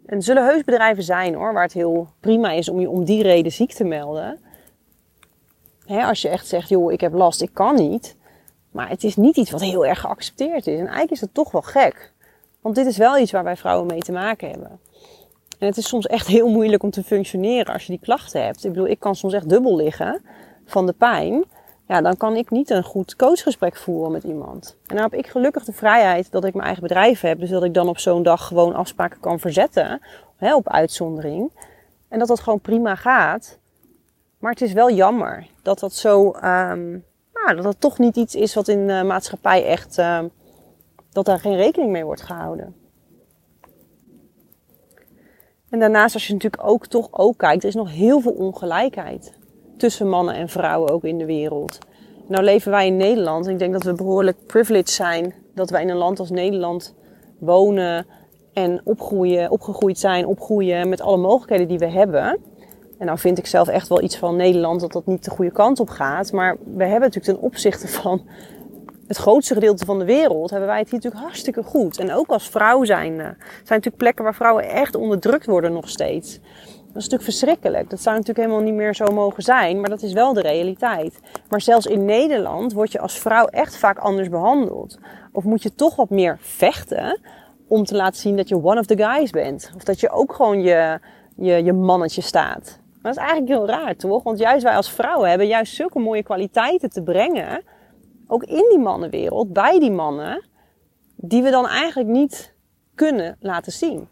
En 0.06 0.16
er 0.16 0.24
zullen 0.24 0.46
heus 0.46 0.64
bedrijven 0.64 1.04
zijn 1.04 1.36
hoor, 1.36 1.54
waar 1.54 1.64
het 1.64 1.74
heel 1.74 2.08
prima 2.20 2.52
is 2.52 2.70
om 2.70 2.80
je 2.80 2.90
om 2.90 3.04
die 3.04 3.24
reden 3.24 3.52
ziek 3.52 3.74
te 3.74 3.84
melden. 3.84 4.40
als 5.88 6.22
je 6.22 6.30
echt 6.30 6.48
zegt, 6.48 6.70
joh, 6.70 6.92
ik 6.92 7.02
heb 7.02 7.14
last, 7.14 7.42
ik 7.42 7.54
kan 7.54 7.76
niet. 7.76 8.18
Maar 8.72 8.90
het 8.90 9.04
is 9.04 9.16
niet 9.16 9.38
iets 9.38 9.52
wat 9.52 9.62
heel 9.62 9.86
erg 9.86 10.00
geaccepteerd 10.00 10.68
is. 10.68 10.74
En 10.74 10.80
eigenlijk 10.80 11.12
is 11.12 11.22
het 11.22 11.34
toch 11.34 11.52
wel 11.52 11.62
gek. 11.62 12.14
Want 12.62 12.76
dit 12.76 12.86
is 12.86 12.98
wel 12.98 13.18
iets 13.18 13.32
waar 13.32 13.44
wij 13.44 13.58
vrouwen 13.58 13.88
mee 13.88 14.00
te 14.00 14.12
maken 14.12 14.50
hebben. 14.50 14.80
En 15.60 15.68
het 15.68 15.78
is 15.78 15.88
soms 15.88 16.08
echt 16.08 16.28
heel 16.28 16.50
moeilijk 16.50 16.84
om 16.84 16.90
te 16.90 17.04
functioneren 17.04 17.74
als 17.74 17.86
je 17.86 17.92
die 17.92 18.02
klachten 18.02 18.46
hebt. 18.46 18.64
Ik 18.64 18.72
bedoel, 18.72 18.88
ik 18.88 19.00
kan 19.00 19.16
soms 19.16 19.34
echt 19.34 19.50
dubbel 19.50 19.76
liggen 19.76 20.22
van 20.69 20.86
de 20.86 20.94
pijn, 20.94 21.45
ja, 21.89 22.01
dan 22.01 22.18
kan 22.18 22.36
ik 22.36 22.50
niet 22.50 22.69
een 22.69 22.83
goed 22.83 23.16
coachgesprek 23.16 23.75
voeren 23.75 24.12
met 24.12 24.24
iemand. 24.24 24.77
En 24.88 24.95
dan 24.95 25.03
heb 25.03 25.13
ik 25.13 25.27
gelukkig 25.27 25.63
de 25.63 25.74
vrijheid 25.74 26.32
dat 26.32 26.46
ik 26.46 26.53
mijn 26.53 26.65
eigen 26.65 26.84
bedrijf 26.84 27.22
heb. 27.22 27.39
Dus 27.39 27.50
dat 27.50 27.63
ik 27.63 27.74
dan 27.74 27.88
op 27.88 27.98
zo'n 27.98 28.24
dag 28.24 28.48
gewoon 28.48 28.74
afspraken 28.74 29.20
kan 29.20 29.39
verzetten 29.39 30.01
hè, 30.36 30.55
op 30.55 30.70
uitzondering. 30.70 31.51
En 32.08 32.20
dat 32.20 32.27
dat 32.27 32.39
gewoon 32.39 32.60
prima 32.60 32.96
gaat. 32.96 33.60
Maar 34.39 34.51
het 34.51 34.62
is 34.62 34.74
wel 34.74 34.91
jammer 34.91 35.48
dat 35.62 35.79
dat 35.79 35.94
zo, 35.94 36.25
um, 36.25 37.05
nou, 37.34 37.55
dat 37.55 37.63
dat 37.63 37.79
toch 37.79 37.98
niet 37.98 38.15
iets 38.15 38.36
is 38.36 38.53
wat 38.53 38.67
in 38.67 38.88
de 38.88 39.03
maatschappij 39.03 39.65
echt, 39.65 39.98
uh, 39.98 40.20
dat 41.12 41.25
daar 41.25 41.39
geen 41.39 41.55
rekening 41.55 41.91
mee 41.91 42.05
wordt 42.05 42.22
gehouden. 42.22 42.75
En 45.70 45.79
daarnaast, 45.79 46.13
als 46.13 46.27
je 46.27 46.34
natuurlijk 46.34 46.63
ook 46.67 46.86
toch 46.86 47.08
ook 47.12 47.38
kijkt, 47.38 47.63
er 47.63 47.70
is 47.70 47.75
nog 47.75 47.91
heel 47.91 48.20
veel 48.20 48.32
ongelijkheid 48.32 49.38
tussen 49.79 50.09
mannen 50.09 50.36
en 50.36 50.50
vrouwen 50.50 50.91
ook 50.91 51.03
in 51.03 51.17
de 51.17 51.25
wereld. 51.25 51.77
Nou 52.27 52.43
leven 52.43 52.71
wij 52.71 52.88
in 52.88 52.98
Nederland 52.98 53.45
en 53.45 53.51
ik 53.51 53.59
denk 53.59 53.74
dat 53.74 53.83
we 53.83 53.93
behoorlijk 53.93 54.38
privileged 54.45 54.89
zijn 54.89 55.33
dat 55.55 55.69
wij 55.69 55.81
in 55.81 55.89
een 55.89 55.98
land 55.98 56.19
als 56.19 56.29
Nederland 56.29 56.95
wonen 57.39 58.05
en 58.53 58.81
opgroeien, 58.83 59.51
opgegroeid 59.51 60.00
zijn, 60.00 60.25
opgroeien 60.25 60.89
met 60.89 61.01
alle 61.01 61.17
mogelijkheden 61.17 61.67
die 61.67 61.79
we 61.79 61.88
hebben. 61.88 62.38
En 62.98 63.05
nou 63.05 63.17
vind 63.17 63.38
ik 63.38 63.45
zelf 63.45 63.67
echt 63.67 63.88
wel 63.88 64.01
iets 64.01 64.17
van 64.17 64.36
Nederland 64.36 64.81
dat 64.81 64.91
dat 64.91 65.05
niet 65.05 65.24
de 65.24 65.31
goede 65.31 65.51
kant 65.51 65.79
op 65.79 65.89
gaat. 65.89 66.31
Maar 66.31 66.57
we 66.75 66.83
hebben 66.83 67.09
natuurlijk 67.09 67.39
ten 67.39 67.48
opzichte 67.48 67.88
van 67.88 68.21
het 69.07 69.17
grootste 69.17 69.53
gedeelte 69.53 69.86
van 69.86 70.00
de 70.00 70.05
wereld, 70.05 70.50
hebben 70.50 70.69
wij 70.69 70.79
het 70.79 70.89
hier 70.89 70.95
natuurlijk 70.95 71.24
hartstikke 71.24 71.63
goed. 71.63 72.00
En 72.00 72.13
ook 72.13 72.27
als 72.27 72.50
vrouw 72.50 72.83
zijn, 72.83 73.15
zijn 73.15 73.36
natuurlijk 73.67 73.98
plekken 73.98 74.24
waar 74.24 74.36
vrouwen 74.36 74.69
echt 74.69 74.95
onderdrukt 74.95 75.45
worden 75.45 75.74
nog 75.74 75.89
steeds. 75.89 76.39
Dat 76.89 76.98
is 76.98 77.10
natuurlijk 77.10 77.38
verschrikkelijk. 77.38 77.89
Dat 77.89 78.01
zou 78.01 78.15
natuurlijk 78.15 78.46
helemaal 78.46 78.65
niet 78.65 78.79
meer 78.79 78.96
zo 78.96 79.05
mogen 79.05 79.43
zijn, 79.43 79.79
maar 79.79 79.89
dat 79.89 80.01
is 80.01 80.13
wel 80.13 80.34
de 80.34 80.41
realiteit. 80.41 81.19
Maar 81.50 81.62
zelfs 81.62 81.86
in 81.86 82.05
Nederland 82.05 82.74
word 82.74 82.91
je 82.91 83.00
als 83.00 83.19
vrouw 83.19 83.46
echt 83.46 83.77
vaak 83.77 83.98
anders 83.98 84.29
behandeld. 84.29 85.00
Of 85.31 85.43
moet 85.43 85.63
je 85.63 85.75
toch 85.75 85.96
wat 85.96 86.10
meer 86.10 86.38
vechten 86.39 87.19
om 87.67 87.84
te 87.84 87.96
laten 87.96 88.22
zien 88.22 88.38
dat 88.38 88.50
je 88.50 88.63
one 88.63 88.79
of 88.79 88.86
the 88.86 88.98
guys 88.98 89.29
bent. 89.29 89.72
Of 89.75 89.84
dat 89.84 90.00
je 90.00 90.10
ook 90.10 90.34
gewoon 90.34 90.62
je, 90.62 91.00
je, 91.36 91.63
je 91.63 91.74
mannetje 91.74 92.22
staat. 92.22 92.79
Maar 93.01 93.13
dat 93.13 93.24
is 93.24 93.29
eigenlijk 93.29 93.50
heel 93.50 93.67
raar, 93.67 93.96
toch? 93.96 94.24
Want 94.24 94.39
juist 94.39 94.63
wij 94.63 94.75
als 94.75 94.91
vrouwen 94.91 95.29
hebben 95.29 95.48
juist 95.48 95.75
zulke 95.75 96.00
mooie 96.00 96.24
kwaliteiten 96.24 96.89
te 96.89 97.03
brengen. 97.03 97.63
Ook 98.27 98.43
in 98.43 98.65
die 98.69 98.79
mannenwereld, 98.79 99.53
bij 99.53 99.79
die 99.79 99.91
mannen. 99.91 100.48
Die 101.15 101.43
we 101.43 101.50
dan 101.50 101.67
eigenlijk 101.67 102.10
niet 102.10 102.53
kunnen 102.96 103.38
laten 103.39 103.72
zien. 103.72 104.08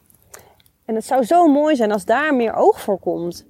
En 0.88 0.96
het 0.96 1.06
zou 1.06 1.24
zo 1.24 1.48
mooi 1.48 1.76
zijn 1.76 1.92
als 1.92 2.06
daar 2.06 2.36
meer 2.36 2.54
oog 2.54 2.82
voor 2.82 3.00
komt. 3.00 3.46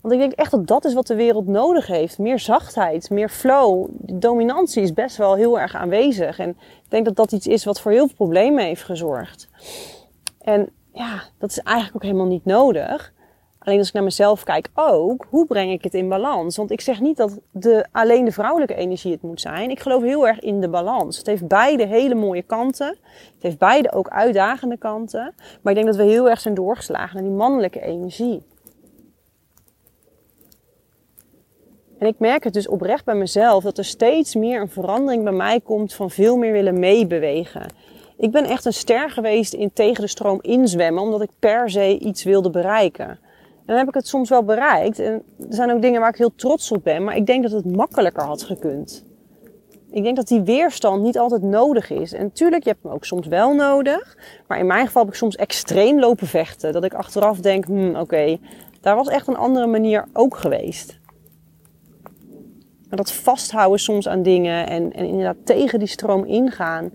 Want 0.00 0.14
ik 0.14 0.20
denk 0.20 0.32
echt 0.32 0.50
dat 0.50 0.66
dat 0.66 0.84
is 0.84 0.94
wat 0.94 1.06
de 1.06 1.14
wereld 1.14 1.46
nodig 1.46 1.86
heeft. 1.86 2.18
Meer 2.18 2.38
zachtheid, 2.38 3.10
meer 3.10 3.28
flow. 3.28 3.88
De 3.90 4.18
dominantie 4.18 4.82
is 4.82 4.92
best 4.92 5.16
wel 5.16 5.34
heel 5.34 5.60
erg 5.60 5.74
aanwezig. 5.74 6.38
En 6.38 6.48
ik 6.48 6.90
denk 6.90 7.04
dat 7.04 7.16
dat 7.16 7.32
iets 7.32 7.46
is 7.46 7.64
wat 7.64 7.80
voor 7.80 7.92
heel 7.92 8.06
veel 8.06 8.16
problemen 8.16 8.64
heeft 8.64 8.82
gezorgd. 8.82 9.48
En 10.40 10.68
ja, 10.92 11.22
dat 11.38 11.50
is 11.50 11.58
eigenlijk 11.58 11.96
ook 11.96 12.02
helemaal 12.02 12.26
niet 12.26 12.44
nodig. 12.44 13.12
Alleen 13.64 13.78
als 13.78 13.88
ik 13.88 13.94
naar 13.94 14.02
mezelf 14.02 14.42
kijk 14.42 14.68
ook, 14.74 15.26
hoe 15.30 15.46
breng 15.46 15.72
ik 15.72 15.84
het 15.84 15.94
in 15.94 16.08
balans? 16.08 16.56
Want 16.56 16.70
ik 16.70 16.80
zeg 16.80 17.00
niet 17.00 17.16
dat 17.16 17.38
de, 17.50 17.86
alleen 17.92 18.24
de 18.24 18.32
vrouwelijke 18.32 18.74
energie 18.74 19.12
het 19.12 19.22
moet 19.22 19.40
zijn. 19.40 19.70
Ik 19.70 19.80
geloof 19.80 20.02
heel 20.02 20.26
erg 20.26 20.40
in 20.40 20.60
de 20.60 20.68
balans. 20.68 21.18
Het 21.18 21.26
heeft 21.26 21.48
beide 21.48 21.86
hele 21.86 22.14
mooie 22.14 22.42
kanten. 22.42 22.86
Het 23.34 23.42
heeft 23.42 23.58
beide 23.58 23.92
ook 23.92 24.08
uitdagende 24.08 24.76
kanten. 24.76 25.34
Maar 25.62 25.72
ik 25.72 25.74
denk 25.74 25.86
dat 25.86 26.06
we 26.06 26.12
heel 26.12 26.30
erg 26.30 26.40
zijn 26.40 26.54
doorgeslagen 26.54 27.14
naar 27.14 27.24
die 27.24 27.32
mannelijke 27.32 27.80
energie. 27.80 28.42
En 31.98 32.06
ik 32.06 32.18
merk 32.18 32.44
het 32.44 32.52
dus 32.52 32.68
oprecht 32.68 33.04
bij 33.04 33.14
mezelf 33.14 33.64
dat 33.64 33.78
er 33.78 33.84
steeds 33.84 34.34
meer 34.34 34.60
een 34.60 34.70
verandering 34.70 35.22
bij 35.22 35.32
mij 35.32 35.60
komt 35.60 35.94
van 35.94 36.10
veel 36.10 36.36
meer 36.36 36.52
willen 36.52 36.78
meebewegen. 36.78 37.66
Ik 38.16 38.30
ben 38.30 38.44
echt 38.44 38.64
een 38.64 38.72
ster 38.72 39.10
geweest 39.10 39.52
in 39.52 39.72
tegen 39.72 40.02
de 40.02 40.08
stroom 40.08 40.38
inzwemmen, 40.40 41.02
omdat 41.02 41.22
ik 41.22 41.30
per 41.38 41.70
se 41.70 41.98
iets 41.98 42.24
wilde 42.24 42.50
bereiken. 42.50 43.18
Dan 43.66 43.76
heb 43.76 43.88
ik 43.88 43.94
het 43.94 44.06
soms 44.06 44.28
wel 44.28 44.44
bereikt. 44.44 44.98
En 44.98 45.12
er 45.38 45.54
zijn 45.54 45.72
ook 45.72 45.82
dingen 45.82 46.00
waar 46.00 46.10
ik 46.10 46.18
heel 46.18 46.34
trots 46.34 46.72
op 46.72 46.84
ben, 46.84 47.04
maar 47.04 47.16
ik 47.16 47.26
denk 47.26 47.42
dat 47.42 47.52
het 47.52 47.76
makkelijker 47.76 48.22
had 48.22 48.42
gekund. 48.42 49.04
Ik 49.90 50.02
denk 50.02 50.16
dat 50.16 50.28
die 50.28 50.42
weerstand 50.42 51.02
niet 51.02 51.18
altijd 51.18 51.42
nodig 51.42 51.90
is. 51.90 52.12
En 52.12 52.22
natuurlijk, 52.22 52.62
je 52.64 52.70
hebt 52.70 52.82
hem 52.82 52.92
ook 52.92 53.04
soms 53.04 53.26
wel 53.26 53.54
nodig. 53.54 54.16
Maar 54.46 54.58
in 54.58 54.66
mijn 54.66 54.86
geval 54.86 55.02
heb 55.02 55.10
ik 55.10 55.18
soms 55.18 55.36
extreem 55.36 56.00
lopen 56.00 56.26
vechten. 56.26 56.72
Dat 56.72 56.84
ik 56.84 56.94
achteraf 56.94 57.40
denk, 57.40 57.64
hmm, 57.64 57.96
oké, 57.96 58.38
daar 58.80 58.96
was 58.96 59.08
echt 59.08 59.28
een 59.28 59.36
andere 59.36 59.66
manier 59.66 60.08
ook 60.12 60.36
geweest. 60.36 60.98
Maar 62.88 62.98
dat 62.98 63.12
vasthouden 63.12 63.80
soms 63.80 64.08
aan 64.08 64.22
dingen 64.22 64.66
en, 64.66 64.92
en 64.92 65.04
inderdaad 65.04 65.36
tegen 65.44 65.78
die 65.78 65.88
stroom 65.88 66.24
ingaan. 66.24 66.92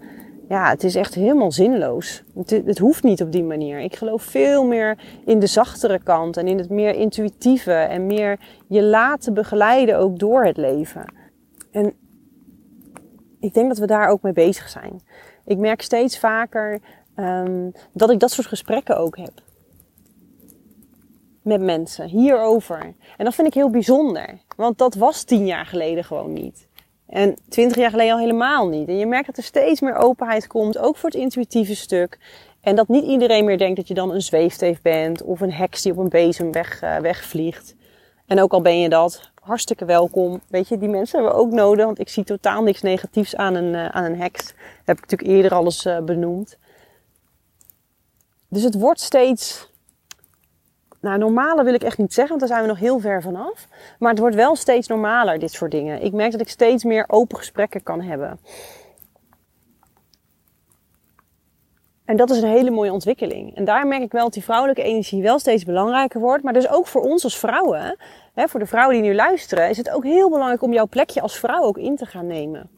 Ja, 0.50 0.70
het 0.70 0.84
is 0.84 0.96
echt 0.96 1.14
helemaal 1.14 1.52
zinloos. 1.52 2.24
Het, 2.36 2.50
het, 2.50 2.78
hoeft 2.78 3.04
niet 3.04 3.22
op 3.22 3.32
die 3.32 3.44
manier. 3.44 3.80
Ik 3.80 3.96
geloof 3.96 4.24
veel 4.24 4.66
meer 4.66 4.98
in 5.26 5.40
de 5.40 5.48
zachtere 5.48 6.00
kant 6.04 6.38
en 6.38 6.48
in 6.48 6.58
het 6.58 6.70
meer 6.70 6.96
intuïtieve 6.96 7.74
en 7.74 8.08
meer 8.08 8.40
je 8.68 8.84
laten 8.84 9.34
begeleiden 9.34 9.98
ook 9.98 10.20
door 10.20 10.46
het 10.46 10.58
leven. 10.58 11.14
En 11.72 11.94
ik 13.40 13.54
denk 13.54 13.68
dat 13.68 13.78
we 13.78 13.86
daar 13.86 14.08
ook 14.08 14.22
mee 14.22 14.34
bezig 14.34 14.70
zijn. 14.70 15.02
Ik 15.46 15.58
merk 15.58 15.82
steeds 15.82 16.20
vaker 16.20 16.80
um, 17.16 17.72
dat 17.94 18.10
ik 18.10 18.20
dat 18.20 18.32
soort 18.32 18.48
gesprekken 18.48 18.98
ook 18.98 19.18
heb 19.18 19.42
met 21.42 21.62
mensen 21.62 22.08
hierover. 22.08 22.94
En 23.18 23.26
dat 23.26 23.36
vind 23.36 23.48
ik 23.48 23.54
heel 23.54 23.70
bijzonder, 23.70 24.40
want 24.56 24.78
dat 24.78 24.96
was 24.96 25.24
tien 25.24 25.46
jaar 25.46 25.66
geleden 25.66 26.04
gewoon 26.04 26.34
niet. 26.34 26.68
En 27.10 27.36
twintig 27.50 27.78
jaar 27.78 27.90
geleden 27.90 28.14
al 28.14 28.20
helemaal 28.20 28.68
niet. 28.68 28.88
En 28.88 28.98
je 28.98 29.06
merkt 29.06 29.26
dat 29.26 29.38
er 29.38 29.44
steeds 29.44 29.82
meer 29.82 29.96
openheid 29.96 30.48
komt, 30.48 30.78
ook 30.78 30.98
voor 30.98 31.10
het 31.10 31.20
intuïtieve 31.20 31.76
stuk. 31.76 32.18
En 32.62 32.76
dat 32.76 32.88
niet 32.88 33.06
iedereen 33.06 33.46
meer 33.46 33.58
denkt 33.58 33.76
dat 33.76 33.88
je 33.88 33.94
dan 33.94 34.12
een 34.12 34.22
zweefteef 34.22 34.82
bent 34.82 35.24
of 35.24 35.42
een 35.42 35.52
heks 35.52 35.82
die 35.82 35.92
op 35.92 35.98
een 35.98 36.10
bezem 36.10 36.52
weg, 36.52 36.84
uh, 36.84 36.98
wegvliegt. 36.98 37.76
En 38.26 38.42
ook 38.42 38.52
al 38.52 38.62
ben 38.62 38.80
je 38.80 38.90
dat, 38.90 39.32
hartstikke 39.42 39.86
welkom. 39.86 40.42
Weet 40.48 40.68
je, 40.68 40.78
die 40.78 40.90
mensen 40.90 41.20
hebben 41.20 41.38
we 41.38 41.44
ook 41.44 41.52
nodig, 41.52 41.86
want 41.86 42.00
ik 42.00 42.10
zie 42.10 42.24
totaal 42.24 42.64
niks 42.64 42.82
negatiefs 42.82 43.36
aan 43.36 43.56
een, 43.56 43.74
uh, 43.74 43.88
aan 43.88 44.04
een 44.04 44.20
heks. 44.20 44.46
Dat 44.46 44.56
heb 44.86 44.98
ik 44.98 45.02
natuurlijk 45.02 45.32
eerder 45.32 45.54
alles 45.54 45.86
uh, 45.86 46.00
benoemd. 46.00 46.58
Dus 48.48 48.64
het 48.64 48.76
wordt 48.76 49.02
steeds 49.02 49.69
nou, 51.02 51.18
normale 51.18 51.64
wil 51.64 51.74
ik 51.74 51.84
echt 51.84 51.98
niet 51.98 52.14
zeggen, 52.14 52.38
want 52.38 52.40
daar 52.40 52.58
zijn 52.58 52.62
we 52.62 52.74
nog 52.74 52.88
heel 52.88 53.00
ver 53.00 53.22
vanaf. 53.22 53.68
Maar 54.00 54.10
het 54.10 54.20
wordt 54.20 54.36
wel 54.36 54.56
steeds 54.56 54.88
normaler, 54.88 55.40
dit 55.40 55.52
soort 55.52 55.72
dingen. 55.72 56.02
Ik 56.02 56.14
merk 56.14 56.32
dat 56.32 56.42
ik 56.42 56.50
steeds 56.50 56.84
meer 56.84 57.06
open 57.08 57.38
gesprekken 57.38 57.84
kan 57.84 58.02
hebben. 58.02 58.40
En 62.06 62.18
dat 62.18 62.30
is 62.30 62.42
een 62.42 62.50
hele 62.50 62.72
mooie 62.72 62.94
ontwikkeling. 62.94 63.56
En 63.56 63.66
daar 63.66 63.88
merk 63.88 64.02
ik 64.02 64.12
wel 64.12 64.24
dat 64.24 64.34
die 64.34 64.44
vrouwelijke 64.44 64.84
energie 64.84 65.22
wel 65.22 65.40
steeds 65.40 65.64
belangrijker 65.64 66.20
wordt. 66.20 66.44
Maar 66.44 66.54
dus 66.54 66.70
ook 66.70 66.88
voor 66.88 67.02
ons 67.02 67.24
als 67.24 67.38
vrouwen, 67.38 67.98
hè, 68.34 68.48
voor 68.48 68.60
de 68.60 68.66
vrouwen 68.66 68.96
die 68.96 69.10
nu 69.10 69.16
luisteren, 69.16 69.70
is 69.70 69.78
het 69.78 69.90
ook 69.90 70.04
heel 70.04 70.30
belangrijk 70.30 70.62
om 70.62 70.74
jouw 70.74 70.88
plekje 70.88 71.22
als 71.22 71.40
vrouw 71.40 71.62
ook 71.62 71.78
in 71.78 71.96
te 71.96 72.06
gaan 72.06 72.28
nemen. 72.28 72.70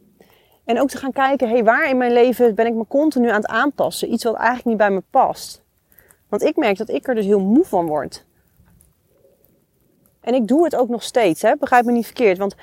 En 0.65 0.81
ook 0.81 0.89
te 0.89 0.97
gaan 0.97 1.11
kijken, 1.11 1.47
hé, 1.47 1.53
hey, 1.53 1.63
waar 1.63 1.89
in 1.89 1.97
mijn 1.97 2.13
leven 2.13 2.55
ben 2.55 2.65
ik 2.65 2.73
me 2.73 2.85
continu 2.87 3.29
aan 3.29 3.41
het 3.41 3.47
aanpassen? 3.47 4.13
Iets 4.13 4.23
wat 4.23 4.35
eigenlijk 4.35 4.65
niet 4.65 4.77
bij 4.77 4.91
me 4.91 5.03
past. 5.09 5.60
Want 6.31 6.43
ik 6.43 6.55
merk 6.55 6.77
dat 6.77 6.89
ik 6.89 7.07
er 7.07 7.15
dus 7.15 7.25
heel 7.25 7.39
moe 7.39 7.65
van 7.65 7.87
word. 7.87 8.25
En 10.21 10.33
ik 10.33 10.47
doe 10.47 10.63
het 10.63 10.75
ook 10.75 10.89
nog 10.89 11.03
steeds, 11.03 11.41
hè? 11.41 11.55
begrijp 11.55 11.85
me 11.85 11.91
niet 11.91 12.05
verkeerd. 12.05 12.37
Want 12.37 12.55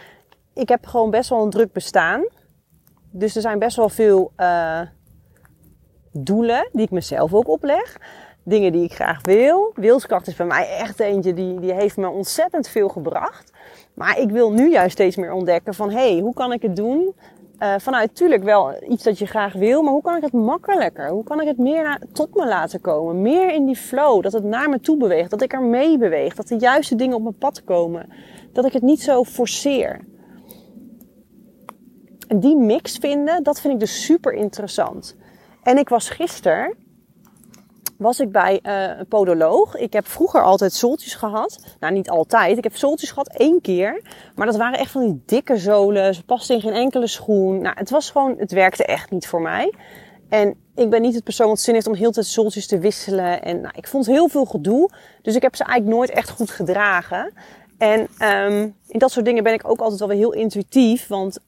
ik 0.54 0.68
heb 0.68 0.86
gewoon 0.86 1.10
best 1.10 1.30
wel 1.30 1.42
een 1.42 1.50
druk 1.50 1.72
bestaan. 1.72 2.26
Dus 3.10 3.36
er 3.36 3.42
zijn 3.42 3.58
best 3.58 3.76
wel 3.76 3.88
veel 3.88 4.32
uh, 4.36 4.80
doelen 6.12 6.68
die 6.72 6.84
ik 6.84 6.90
mezelf 6.90 7.34
ook 7.34 7.48
opleg. 7.48 8.00
Dingen 8.42 8.72
die 8.72 8.84
ik 8.84 8.94
graag 8.94 9.20
wil. 9.22 9.72
Wilskracht 9.74 10.26
is 10.26 10.36
bij 10.36 10.46
mij 10.46 10.68
echt 10.68 11.00
eentje 11.00 11.34
die, 11.34 11.60
die 11.60 11.72
heeft 11.72 11.96
me 11.96 12.08
ontzettend 12.08 12.68
veel 12.68 12.88
gebracht. 12.88 13.52
Maar 13.94 14.18
ik 14.18 14.30
wil 14.30 14.52
nu 14.52 14.70
juist 14.70 14.92
steeds 14.92 15.16
meer 15.16 15.32
ontdekken 15.32 15.74
van... 15.74 15.90
hé, 15.90 16.12
hey, 16.12 16.20
hoe 16.20 16.34
kan 16.34 16.52
ik 16.52 16.62
het 16.62 16.76
doen 16.76 17.14
uh, 17.58 17.74
vanuit 17.78 18.08
natuurlijk 18.08 18.42
wel 18.42 18.82
iets 18.88 19.02
dat 19.02 19.18
je 19.18 19.26
graag 19.26 19.52
wil, 19.52 19.82
maar 19.82 19.92
hoe 19.92 20.02
kan 20.02 20.16
ik 20.16 20.22
het 20.22 20.32
makkelijker? 20.32 21.08
Hoe 21.08 21.24
kan 21.24 21.40
ik 21.40 21.46
het 21.46 21.58
meer 21.58 22.02
tot 22.12 22.34
me 22.34 22.46
laten 22.46 22.80
komen? 22.80 23.22
Meer 23.22 23.54
in 23.54 23.66
die 23.66 23.76
flow, 23.76 24.22
dat 24.22 24.32
het 24.32 24.44
naar 24.44 24.68
me 24.68 24.80
toe 24.80 24.96
beweegt, 24.96 25.30
dat 25.30 25.42
ik 25.42 25.52
er 25.52 25.62
mee 25.62 25.98
beweeg, 25.98 26.34
dat 26.34 26.48
de 26.48 26.58
juiste 26.58 26.94
dingen 26.94 27.16
op 27.16 27.22
mijn 27.22 27.38
pad 27.38 27.64
komen, 27.64 28.08
dat 28.52 28.64
ik 28.64 28.72
het 28.72 28.82
niet 28.82 29.02
zo 29.02 29.24
forceer. 29.24 30.06
En 32.28 32.40
die 32.40 32.56
mix 32.56 32.96
vinden, 32.96 33.42
dat 33.42 33.60
vind 33.60 33.72
ik 33.72 33.80
dus 33.80 34.04
super 34.04 34.32
interessant. 34.32 35.16
En 35.62 35.78
ik 35.78 35.88
was 35.88 36.10
gisteren 36.10 36.76
was 37.98 38.20
ik 38.20 38.32
bij 38.32 38.60
uh, 38.62 38.98
een 38.98 39.06
podoloog. 39.06 39.76
Ik 39.76 39.92
heb 39.92 40.06
vroeger 40.06 40.42
altijd 40.42 40.72
zooltjes 40.72 41.14
gehad. 41.14 41.58
Nou, 41.80 41.92
niet 41.92 42.10
altijd. 42.10 42.56
Ik 42.58 42.64
heb 42.64 42.76
zooltjes 42.76 43.10
gehad 43.10 43.28
één 43.36 43.60
keer. 43.60 44.02
Maar 44.34 44.46
dat 44.46 44.56
waren 44.56 44.78
echt 44.78 44.90
van 44.90 45.04
die 45.04 45.22
dikke 45.26 45.56
zolen. 45.56 46.14
Ze 46.14 46.24
pasten 46.24 46.54
in 46.54 46.60
geen 46.60 46.72
enkele 46.72 47.06
schoen. 47.06 47.62
Nou, 47.62 47.76
het 47.78 47.90
was 47.90 48.10
gewoon, 48.10 48.34
het 48.38 48.52
werkte 48.52 48.84
echt 48.84 49.10
niet 49.10 49.26
voor 49.26 49.42
mij. 49.42 49.74
En 50.28 50.54
ik 50.74 50.90
ben 50.90 51.02
niet 51.02 51.14
het 51.14 51.24
persoon 51.24 51.48
wat 51.48 51.60
zin 51.60 51.74
heeft 51.74 51.86
om 51.86 51.94
heel 51.94 52.10
tijd 52.10 52.26
zooltjes 52.26 52.66
te 52.66 52.78
wisselen. 52.78 53.42
En 53.42 53.60
nou, 53.60 53.74
ik 53.76 53.88
vond 53.88 54.06
heel 54.06 54.28
veel 54.28 54.44
gedoe. 54.44 54.90
Dus 55.22 55.34
ik 55.34 55.42
heb 55.42 55.56
ze 55.56 55.64
eigenlijk 55.64 55.96
nooit 55.96 56.10
echt 56.10 56.30
goed 56.30 56.50
gedragen. 56.50 57.32
En 57.78 58.08
um, 58.22 58.74
in 58.86 58.98
dat 58.98 59.10
soort 59.10 59.24
dingen 59.24 59.42
ben 59.42 59.52
ik 59.52 59.68
ook 59.68 59.80
altijd 59.80 59.98
wel 59.98 60.08
weer 60.08 60.16
heel 60.16 60.32
intuïtief. 60.32 61.06
Want 61.06 61.38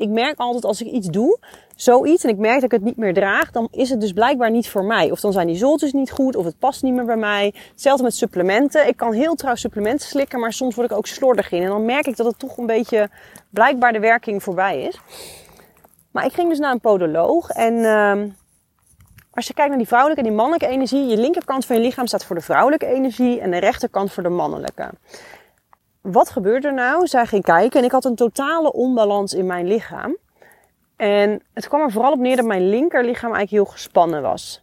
ik 0.00 0.08
merk 0.08 0.38
altijd 0.38 0.64
als 0.64 0.80
ik 0.80 0.86
iets 0.86 1.08
doe, 1.08 1.38
zoiets, 1.76 2.24
en 2.24 2.30
ik 2.30 2.38
merk 2.38 2.54
dat 2.54 2.62
ik 2.62 2.70
het 2.70 2.84
niet 2.84 2.96
meer 2.96 3.14
draag, 3.14 3.50
dan 3.50 3.68
is 3.70 3.90
het 3.90 4.00
dus 4.00 4.12
blijkbaar 4.12 4.50
niet 4.50 4.68
voor 4.68 4.84
mij. 4.84 5.10
Of 5.10 5.20
dan 5.20 5.32
zijn 5.32 5.46
die 5.46 5.56
zoltjes 5.56 5.92
niet 5.92 6.10
goed, 6.10 6.36
of 6.36 6.44
het 6.44 6.58
past 6.58 6.82
niet 6.82 6.94
meer 6.94 7.04
bij 7.04 7.16
mij. 7.16 7.54
Hetzelfde 7.70 8.02
met 8.02 8.14
supplementen. 8.14 8.88
Ik 8.88 8.96
kan 8.96 9.12
heel 9.12 9.34
trouw 9.34 9.54
supplementen 9.54 10.08
slikken, 10.08 10.40
maar 10.40 10.52
soms 10.52 10.74
word 10.74 10.90
ik 10.90 10.96
ook 10.96 11.06
slordig 11.06 11.52
in. 11.52 11.62
En 11.62 11.68
dan 11.68 11.84
merk 11.84 12.06
ik 12.06 12.16
dat 12.16 12.26
het 12.26 12.38
toch 12.38 12.56
een 12.56 12.66
beetje 12.66 13.08
blijkbaar 13.50 13.92
de 13.92 14.00
werking 14.00 14.42
voorbij 14.42 14.82
is. 14.82 15.00
Maar 16.10 16.24
ik 16.24 16.32
ging 16.32 16.48
dus 16.48 16.58
naar 16.58 16.72
een 16.72 16.80
podoloog 16.80 17.48
en 17.48 17.74
uh, 17.74 18.12
als 19.30 19.46
je 19.46 19.54
kijkt 19.54 19.68
naar 19.68 19.78
die 19.78 19.88
vrouwelijke 19.88 20.22
en 20.22 20.28
die 20.28 20.38
mannelijke 20.38 20.74
energie, 20.74 21.06
je 21.06 21.16
linkerkant 21.16 21.66
van 21.66 21.76
je 21.76 21.82
lichaam 21.82 22.06
staat 22.06 22.24
voor 22.24 22.36
de 22.36 22.42
vrouwelijke 22.42 22.86
energie 22.86 23.40
en 23.40 23.50
de 23.50 23.58
rechterkant 23.58 24.12
voor 24.12 24.22
de 24.22 24.28
mannelijke 24.28 24.90
wat 26.00 26.30
gebeurde 26.30 26.68
er 26.68 26.74
nou? 26.74 27.06
Zij 27.06 27.26
ging 27.26 27.44
kijken 27.44 27.78
en 27.78 27.84
ik 27.84 27.92
had 27.92 28.04
een 28.04 28.14
totale 28.14 28.72
onbalans 28.72 29.34
in 29.34 29.46
mijn 29.46 29.66
lichaam. 29.66 30.16
En 30.96 31.42
het 31.54 31.68
kwam 31.68 31.80
er 31.80 31.90
vooral 31.90 32.12
op 32.12 32.18
neer 32.18 32.36
dat 32.36 32.44
mijn 32.44 32.68
linkerlichaam 32.68 33.34
eigenlijk 33.34 33.64
heel 33.64 33.72
gespannen 33.72 34.22
was. 34.22 34.62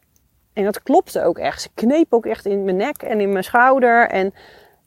En 0.53 0.63
dat 0.63 0.84
klopte 0.84 1.24
ook 1.24 1.38
echt. 1.38 1.62
Ze 1.62 1.70
kneep 1.74 2.13
ook 2.13 2.25
echt 2.25 2.46
in 2.46 2.63
mijn 2.63 2.75
nek 2.75 3.01
en 3.01 3.20
in 3.20 3.32
mijn 3.32 3.44
schouder. 3.44 4.10
En 4.10 4.34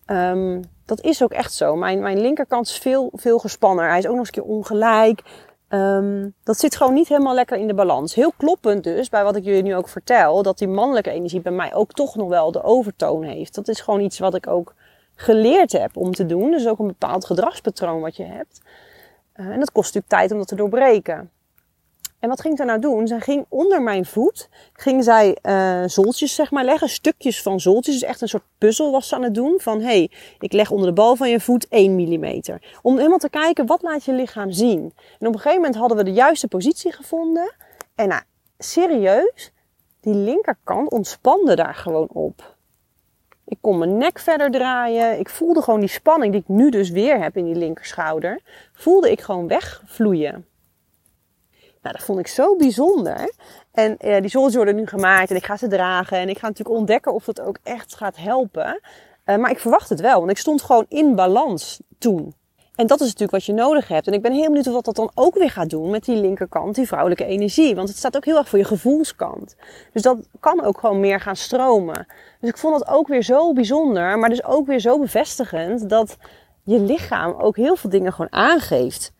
um, 0.06 0.64
dat 0.84 1.00
is 1.00 1.22
ook 1.22 1.32
echt 1.32 1.52
zo. 1.52 1.76
Mijn, 1.76 2.00
mijn 2.00 2.20
linkerkant 2.20 2.66
is 2.66 2.78
veel, 2.78 3.10
veel 3.14 3.38
gespanner. 3.38 3.88
Hij 3.88 3.98
is 3.98 4.06
ook 4.06 4.10
nog 4.10 4.26
eens 4.26 4.36
een 4.36 4.42
keer 4.42 4.52
ongelijk. 4.52 5.22
Um, 5.68 6.34
dat 6.44 6.58
zit 6.58 6.76
gewoon 6.76 6.94
niet 6.94 7.08
helemaal 7.08 7.34
lekker 7.34 7.56
in 7.56 7.66
de 7.66 7.74
balans. 7.74 8.14
Heel 8.14 8.32
kloppend 8.36 8.84
dus, 8.84 9.08
bij 9.08 9.24
wat 9.24 9.36
ik 9.36 9.44
jullie 9.44 9.62
nu 9.62 9.76
ook 9.76 9.88
vertel, 9.88 10.42
dat 10.42 10.58
die 10.58 10.68
mannelijke 10.68 11.10
energie 11.10 11.40
bij 11.40 11.52
mij 11.52 11.74
ook 11.74 11.92
toch 11.92 12.16
nog 12.16 12.28
wel 12.28 12.52
de 12.52 12.62
overtoon 12.62 13.22
heeft. 13.22 13.54
Dat 13.54 13.68
is 13.68 13.80
gewoon 13.80 14.00
iets 14.00 14.18
wat 14.18 14.34
ik 14.34 14.46
ook 14.46 14.74
geleerd 15.20 15.72
heb 15.72 15.96
om 15.96 16.12
te 16.12 16.26
doen. 16.26 16.50
Dus 16.50 16.66
ook 16.66 16.78
een 16.78 16.86
bepaald 16.86 17.24
gedragspatroon 17.24 18.00
wat 18.00 18.16
je 18.16 18.24
hebt. 18.24 18.60
Uh, 19.36 19.46
en 19.46 19.58
dat 19.58 19.72
kost 19.72 19.94
natuurlijk 19.94 20.12
tijd 20.12 20.32
om 20.32 20.38
dat 20.38 20.48
te 20.48 20.54
doorbreken. 20.54 21.30
En 22.18 22.28
wat 22.28 22.40
ging 22.40 22.56
zij 22.56 22.66
nou 22.66 22.80
doen? 22.80 23.06
Zij 23.06 23.20
ging 23.20 23.46
onder 23.48 23.82
mijn 23.82 24.04
voet, 24.04 24.48
ging 24.72 25.04
zij 25.04 25.36
uh, 25.42 25.82
zoltjes 25.86 26.34
zeg 26.34 26.50
maar 26.50 26.64
leggen, 26.64 26.88
stukjes 26.88 27.42
van 27.42 27.60
zoltjes. 27.60 27.94
Dus 27.94 28.08
echt 28.08 28.20
een 28.20 28.28
soort 28.28 28.42
puzzel 28.58 28.90
was 28.90 29.08
ze 29.08 29.14
aan 29.14 29.22
het 29.22 29.34
doen. 29.34 29.60
Van 29.60 29.80
hey, 29.80 30.10
ik 30.38 30.52
leg 30.52 30.70
onder 30.70 30.86
de 30.86 30.92
bal 30.92 31.16
van 31.16 31.30
je 31.30 31.40
voet 31.40 31.68
1 31.68 31.94
mm. 31.94 32.40
Om 32.82 32.96
helemaal 32.96 33.18
te 33.18 33.30
kijken, 33.30 33.66
wat 33.66 33.82
laat 33.82 34.04
je 34.04 34.12
lichaam 34.12 34.50
zien? 34.50 34.92
En 35.18 35.26
op 35.26 35.34
een 35.34 35.40
gegeven 35.40 35.56
moment 35.56 35.76
hadden 35.76 35.96
we 35.96 36.04
de 36.04 36.12
juiste 36.12 36.48
positie 36.48 36.92
gevonden. 36.92 37.54
En 37.94 38.08
nou, 38.08 38.22
serieus, 38.58 39.52
die 40.00 40.14
linkerkant 40.14 40.90
ontspande 40.90 41.56
daar 41.56 41.74
gewoon 41.74 42.08
op 42.08 42.58
Ik 43.50 43.58
kon 43.60 43.78
mijn 43.78 43.96
nek 43.96 44.18
verder 44.18 44.50
draaien. 44.50 45.18
Ik 45.18 45.28
voelde 45.28 45.62
gewoon 45.62 45.80
die 45.80 45.88
spanning 45.88 46.32
die 46.32 46.40
ik 46.40 46.48
nu 46.48 46.70
dus 46.70 46.90
weer 46.90 47.20
heb 47.22 47.36
in 47.36 47.44
die 47.44 47.54
linkerschouder. 47.54 48.40
Voelde 48.72 49.10
ik 49.10 49.20
gewoon 49.20 49.48
wegvloeien. 49.48 50.46
Nou, 51.82 51.96
dat 51.96 52.02
vond 52.02 52.18
ik 52.18 52.26
zo 52.26 52.56
bijzonder. 52.56 53.34
En 53.72 53.96
uh, 54.00 54.20
die 54.20 54.30
zols 54.30 54.54
worden 54.54 54.76
nu 54.76 54.86
gemaakt 54.86 55.30
en 55.30 55.36
ik 55.36 55.44
ga 55.44 55.56
ze 55.56 55.68
dragen. 55.68 56.18
En 56.18 56.28
ik 56.28 56.38
ga 56.38 56.46
natuurlijk 56.46 56.78
ontdekken 56.78 57.14
of 57.14 57.26
het 57.26 57.40
ook 57.40 57.58
echt 57.62 57.94
gaat 57.94 58.16
helpen. 58.16 58.80
Uh, 59.26 59.36
maar 59.36 59.50
ik 59.50 59.58
verwacht 59.58 59.88
het 59.88 60.00
wel, 60.00 60.18
want 60.18 60.30
ik 60.30 60.38
stond 60.38 60.62
gewoon 60.62 60.86
in 60.88 61.14
balans 61.14 61.80
toen. 61.98 62.34
En 62.74 62.86
dat 62.86 63.00
is 63.00 63.06
natuurlijk 63.06 63.32
wat 63.32 63.44
je 63.44 63.52
nodig 63.52 63.88
hebt. 63.88 64.06
En 64.06 64.12
ik 64.12 64.22
ben 64.22 64.32
heel 64.32 64.46
benieuwd 64.46 64.66
wat 64.66 64.84
dat 64.84 64.96
dan 64.96 65.10
ook 65.14 65.34
weer 65.34 65.50
gaat 65.50 65.70
doen 65.70 65.90
met 65.90 66.04
die 66.04 66.16
linkerkant, 66.16 66.74
die 66.74 66.86
vrouwelijke 66.86 67.24
energie. 67.24 67.74
Want 67.74 67.88
het 67.88 67.96
staat 67.96 68.16
ook 68.16 68.24
heel 68.24 68.36
erg 68.36 68.48
voor 68.48 68.58
je 68.58 68.64
gevoelskant. 68.64 69.56
Dus 69.92 70.02
dat 70.02 70.18
kan 70.40 70.64
ook 70.64 70.78
gewoon 70.78 71.00
meer 71.00 71.20
gaan 71.20 71.36
stromen. 71.36 72.06
Dus 72.40 72.50
ik 72.50 72.58
vond 72.58 72.78
dat 72.78 72.88
ook 72.88 73.08
weer 73.08 73.22
zo 73.22 73.52
bijzonder, 73.52 74.18
maar 74.18 74.28
dus 74.28 74.44
ook 74.44 74.66
weer 74.66 74.80
zo 74.80 74.98
bevestigend 74.98 75.88
dat 75.88 76.16
je 76.62 76.80
lichaam 76.80 77.34
ook 77.38 77.56
heel 77.56 77.76
veel 77.76 77.90
dingen 77.90 78.12
gewoon 78.12 78.32
aangeeft. 78.32 79.12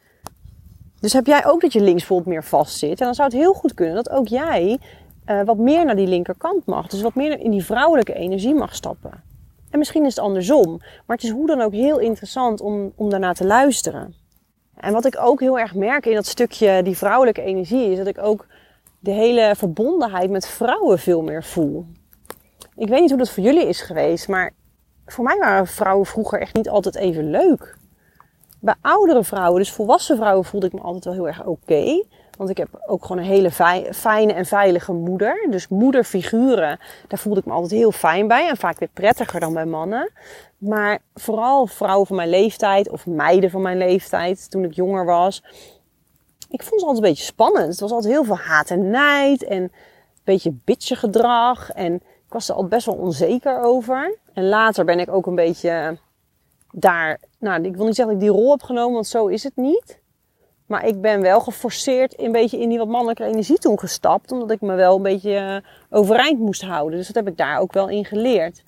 Dus 1.01 1.13
heb 1.13 1.27
jij 1.27 1.47
ook 1.47 1.61
dat 1.61 1.73
je 1.73 1.81
links 1.81 1.99
bijvoorbeeld 1.99 2.29
meer 2.29 2.45
vastzit? 2.45 3.01
En 3.01 3.05
dan 3.05 3.15
zou 3.15 3.29
het 3.29 3.37
heel 3.37 3.53
goed 3.53 3.75
kunnen 3.75 3.95
dat 3.95 4.11
ook 4.11 4.29
jij 4.29 4.79
uh, 5.27 5.43
wat 5.43 5.57
meer 5.57 5.85
naar 5.85 5.97
die 5.97 6.07
linkerkant 6.07 6.67
mag. 6.67 6.87
Dus 6.87 7.01
wat 7.01 7.15
meer 7.15 7.41
in 7.41 7.51
die 7.51 7.65
vrouwelijke 7.65 8.15
energie 8.15 8.55
mag 8.55 8.75
stappen. 8.75 9.30
En 9.71 9.79
misschien 9.79 10.05
is 10.05 10.17
het 10.17 10.25
andersom. 10.25 10.77
Maar 10.79 11.17
het 11.17 11.25
is 11.25 11.31
hoe 11.31 11.47
dan 11.47 11.61
ook 11.61 11.73
heel 11.73 11.99
interessant 11.99 12.61
om, 12.61 12.93
om 12.97 13.11
daarna 13.11 13.33
te 13.33 13.47
luisteren. 13.47 14.15
En 14.77 14.93
wat 14.93 15.05
ik 15.05 15.19
ook 15.21 15.41
heel 15.41 15.59
erg 15.59 15.75
merk 15.75 16.07
in 16.07 16.15
dat 16.15 16.27
stukje 16.27 16.83
die 16.83 16.97
vrouwelijke 16.97 17.43
energie 17.43 17.91
is 17.91 17.97
dat 17.97 18.07
ik 18.07 18.19
ook 18.19 18.47
de 18.99 19.11
hele 19.11 19.55
verbondenheid 19.57 20.31
met 20.31 20.49
vrouwen 20.49 20.99
veel 20.99 21.23
meer 21.23 21.45
voel. 21.45 21.87
Ik 22.77 22.89
weet 22.89 23.01
niet 23.01 23.11
hoe 23.11 23.19
dat 23.19 23.31
voor 23.31 23.43
jullie 23.43 23.69
is 23.69 23.81
geweest, 23.81 24.29
maar 24.29 24.53
voor 25.07 25.25
mij 25.25 25.39
waren 25.39 25.67
vrouwen 25.67 26.07
vroeger 26.07 26.41
echt 26.41 26.55
niet 26.55 26.69
altijd 26.69 26.95
even 26.95 27.31
leuk. 27.31 27.79
Bij 28.61 28.75
oudere 28.81 29.25
vrouwen, 29.25 29.59
dus 29.59 29.73
volwassen 29.73 30.17
vrouwen, 30.17 30.45
voelde 30.45 30.67
ik 30.67 30.73
me 30.73 30.81
altijd 30.81 31.05
wel 31.05 31.15
heel 31.15 31.27
erg 31.27 31.45
oké. 31.45 32.05
Want 32.37 32.51
ik 32.51 32.57
heb 32.57 32.69
ook 32.87 33.05
gewoon 33.05 33.23
een 33.23 33.29
hele 33.29 33.51
fijne 33.93 34.33
en 34.33 34.47
veilige 34.47 34.93
moeder. 34.93 35.47
Dus 35.51 35.69
moederfiguren, 35.69 36.79
daar 37.09 37.19
voelde 37.19 37.41
ik 37.41 37.47
me 37.47 37.53
altijd 37.53 37.71
heel 37.71 37.93
fijn 37.93 38.29
bij. 38.29 38.49
En 38.49 38.57
vaak 38.57 38.79
weer 38.79 38.89
prettiger 38.93 39.41
dan 39.41 39.55
bij 39.55 39.65
mannen. 39.65 40.11
Maar 40.59 40.99
vooral 41.15 41.67
vrouwen 41.67 42.07
van 42.07 42.17
mijn 42.17 42.29
leeftijd 42.29 42.91
of 42.91 43.07
meiden 43.07 43.51
van 43.51 43.63
mijn 43.63 43.79
leeftijd 43.79 44.51
toen 44.51 44.65
ik 44.65 44.73
jonger 44.73 45.05
was. 45.05 45.45
Ik 46.51 46.63
vond 46.63 46.81
ze 46.81 46.87
altijd 46.87 47.05
een 47.05 47.11
beetje 47.11 47.25
spannend. 47.25 47.67
Het 47.67 47.81
was 47.81 47.91
altijd 47.91 48.13
heel 48.13 48.25
veel 48.25 48.39
haat 48.39 48.71
en 48.71 48.91
nijd 48.91 49.45
en 49.45 49.63
een 49.63 49.73
beetje 50.25 50.55
bitje 50.65 50.97
gedrag. 50.97 51.71
En 51.71 51.95
ik 51.95 52.33
was 52.33 52.49
er 52.49 52.55
altijd 52.55 52.73
best 52.73 52.87
wel 52.87 52.95
onzeker 52.95 53.63
over. 53.63 54.17
En 54.33 54.49
later 54.49 54.85
ben 54.85 55.01
ik 55.01 55.13
ook 55.13 55.27
een 55.27 55.35
beetje 55.35 55.99
daar, 56.73 57.21
nou 57.39 57.63
ik 57.63 57.77
wil 57.77 57.87
niet 57.87 57.95
zeggen 57.95 58.15
dat 58.15 58.23
ik 58.23 58.29
die 58.31 58.41
rol 58.41 58.51
heb 58.51 58.63
genomen, 58.63 58.93
want 58.93 59.07
zo 59.07 59.27
is 59.27 59.43
het 59.43 59.57
niet. 59.57 60.01
Maar 60.71 60.87
ik 60.87 61.01
ben 61.01 61.21
wel 61.21 61.41
geforceerd 61.41 62.21
een 62.21 62.33
beetje 62.33 62.61
in 62.61 62.69
die 62.69 62.79
wat 62.79 62.89
mannelijke 62.89 63.25
energie 63.25 63.59
toen 63.59 63.79
gestapt. 63.79 64.33
Omdat 64.33 64.51
ik 64.51 64.61
me 64.61 64.75
wel 64.75 64.97
een 64.97 65.03
beetje 65.03 65.37
eh, 65.37 65.57
overeind 65.99 66.39
moest 66.39 66.63
houden. 66.63 66.99
Dus 66.99 67.07
dat 67.07 67.17
heb 67.17 67.29
ik 67.29 67.37
daar 67.37 67.59
ook 67.59 67.73
wel 67.73 67.89
in 67.89 68.05
geleerd. 68.05 68.63